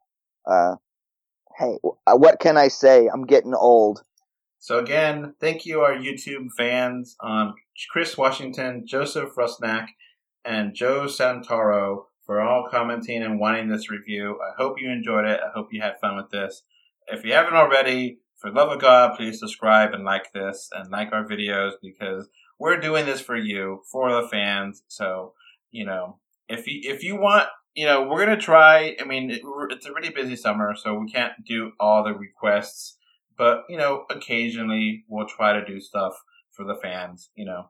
Uh, 0.49 0.75
hey, 1.57 1.77
uh, 2.07 2.15
what 2.15 2.39
can 2.39 2.57
I 2.57 2.69
say? 2.69 3.07
I'm 3.07 3.25
getting 3.25 3.53
old. 3.53 4.03
So 4.59 4.79
again, 4.79 5.35
thank 5.39 5.65
you, 5.65 5.81
our 5.81 5.95
YouTube 5.95 6.49
fans, 6.57 7.15
um, 7.23 7.53
Chris 7.91 8.17
Washington, 8.17 8.83
Joseph 8.85 9.35
Rusnak, 9.35 9.87
and 10.43 10.73
Joe 10.73 11.05
Santoro 11.05 12.05
for 12.25 12.41
all 12.41 12.67
commenting 12.69 13.23
and 13.23 13.39
wanting 13.39 13.69
this 13.69 13.89
review. 13.89 14.37
I 14.41 14.61
hope 14.61 14.81
you 14.81 14.89
enjoyed 14.89 15.25
it. 15.25 15.39
I 15.39 15.49
hope 15.53 15.69
you 15.71 15.81
had 15.81 15.99
fun 16.01 16.17
with 16.17 16.29
this. 16.29 16.63
If 17.07 17.23
you 17.23 17.33
haven't 17.33 17.55
already, 17.55 18.19
for 18.37 18.51
love 18.51 18.71
of 18.71 18.81
God, 18.81 19.15
please 19.15 19.39
subscribe 19.39 19.93
and 19.93 20.03
like 20.03 20.31
this 20.33 20.69
and 20.73 20.91
like 20.91 21.11
our 21.13 21.25
videos 21.25 21.73
because 21.81 22.27
we're 22.59 22.79
doing 22.79 23.05
this 23.05 23.21
for 23.21 23.35
you, 23.35 23.81
for 23.91 24.11
the 24.11 24.27
fans. 24.27 24.83
So, 24.87 25.33
you 25.71 25.85
know, 25.85 26.19
if 26.47 26.67
you, 26.67 26.81
if 26.83 27.03
you 27.03 27.15
want 27.15 27.47
you 27.75 27.85
know, 27.85 28.07
we're 28.07 28.25
gonna 28.25 28.39
try. 28.39 28.95
I 28.99 29.03
mean, 29.05 29.31
it, 29.31 29.41
it's 29.71 29.85
a 29.85 29.93
really 29.93 30.09
busy 30.09 30.35
summer, 30.35 30.75
so 30.75 30.95
we 30.95 31.11
can't 31.11 31.33
do 31.45 31.71
all 31.79 32.03
the 32.03 32.13
requests. 32.13 32.97
But 33.37 33.63
you 33.69 33.77
know, 33.77 34.05
occasionally 34.09 35.05
we'll 35.07 35.27
try 35.27 35.53
to 35.53 35.65
do 35.65 35.79
stuff 35.79 36.13
for 36.51 36.65
the 36.65 36.75
fans. 36.75 37.29
You 37.35 37.45
know. 37.45 37.69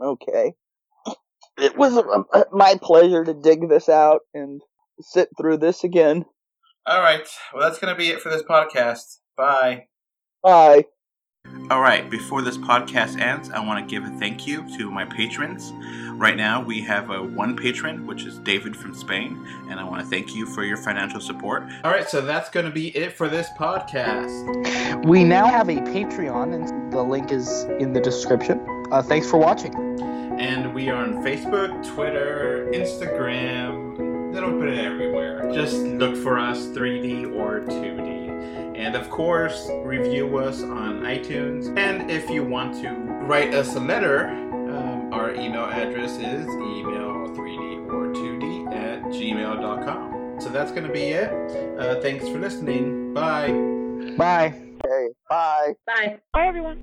Okay. 0.00 0.54
It 1.58 1.76
was 1.76 1.96
a, 1.96 2.44
my 2.52 2.78
pleasure 2.80 3.24
to 3.24 3.34
dig 3.34 3.68
this 3.68 3.88
out 3.88 4.20
and 4.32 4.62
sit 5.00 5.28
through 5.36 5.58
this 5.58 5.84
again. 5.84 6.24
All 6.86 7.00
right. 7.00 7.26
Well, 7.52 7.62
that's 7.62 7.78
gonna 7.78 7.96
be 7.96 8.08
it 8.08 8.20
for 8.20 8.30
this 8.30 8.42
podcast. 8.42 9.18
Bye. 9.36 9.86
Bye. 10.42 10.86
All 11.70 11.80
right, 11.80 12.10
before 12.10 12.42
this 12.42 12.58
podcast 12.58 13.20
ends, 13.20 13.48
I 13.48 13.64
want 13.64 13.88
to 13.88 13.88
give 13.88 14.04
a 14.04 14.10
thank 14.18 14.44
you 14.44 14.66
to 14.76 14.90
my 14.90 15.04
patrons. 15.04 15.72
Right 16.14 16.36
now, 16.36 16.60
we 16.60 16.80
have 16.80 17.10
a 17.10 17.22
one 17.22 17.56
patron, 17.56 18.08
which 18.08 18.24
is 18.24 18.38
David 18.38 18.76
from 18.76 18.92
Spain, 18.92 19.46
and 19.68 19.78
I 19.78 19.84
want 19.84 20.02
to 20.02 20.06
thank 20.08 20.34
you 20.34 20.46
for 20.46 20.64
your 20.64 20.76
financial 20.76 21.20
support. 21.20 21.62
All 21.84 21.92
right, 21.92 22.08
so 22.08 22.22
that's 22.22 22.50
going 22.50 22.66
to 22.66 22.72
be 22.72 22.88
it 22.96 23.12
for 23.12 23.28
this 23.28 23.46
podcast. 23.56 25.06
We 25.06 25.22
now 25.22 25.46
have 25.46 25.68
a 25.68 25.76
Patreon, 25.76 26.56
and 26.56 26.92
the 26.92 27.04
link 27.04 27.30
is 27.30 27.62
in 27.78 27.92
the 27.92 28.00
description. 28.00 28.58
Uh, 28.90 29.00
thanks 29.00 29.30
for 29.30 29.36
watching. 29.36 29.72
And 30.40 30.74
we 30.74 30.88
are 30.88 30.96
on 30.96 31.22
Facebook, 31.22 31.86
Twitter, 31.94 32.68
Instagram. 32.74 34.34
They 34.34 34.40
don't 34.40 34.58
put 34.58 34.70
it 34.70 34.78
everywhere. 34.78 35.52
Just 35.52 35.76
look 35.76 36.16
for 36.16 36.36
us 36.36 36.58
3D 36.66 37.32
or 37.36 37.60
2D. 37.60 38.09
And 38.80 38.96
of 38.96 39.10
course, 39.10 39.68
review 39.84 40.38
us 40.38 40.62
on 40.62 41.02
iTunes. 41.02 41.76
And 41.76 42.10
if 42.10 42.30
you 42.30 42.42
want 42.42 42.80
to 42.80 42.88
write 43.28 43.52
us 43.52 43.76
a 43.76 43.80
letter, 43.80 44.28
um, 44.28 45.12
our 45.12 45.34
email 45.34 45.66
address 45.66 46.12
is 46.12 46.46
email3d 46.46 47.92
or 47.92 48.06
2d 48.08 48.74
at 48.74 49.02
gmail.com. 49.02 50.40
So 50.40 50.48
that's 50.48 50.70
going 50.70 50.86
to 50.86 50.92
be 50.92 51.10
it. 51.10 51.30
Uh, 51.78 52.00
thanks 52.00 52.26
for 52.26 52.38
listening. 52.38 53.12
Bye. 53.12 53.52
Bye. 54.16 54.54
Okay, 54.82 55.08
bye. 55.28 55.74
Bye. 55.86 56.18
Bye, 56.32 56.46
everyone. 56.46 56.78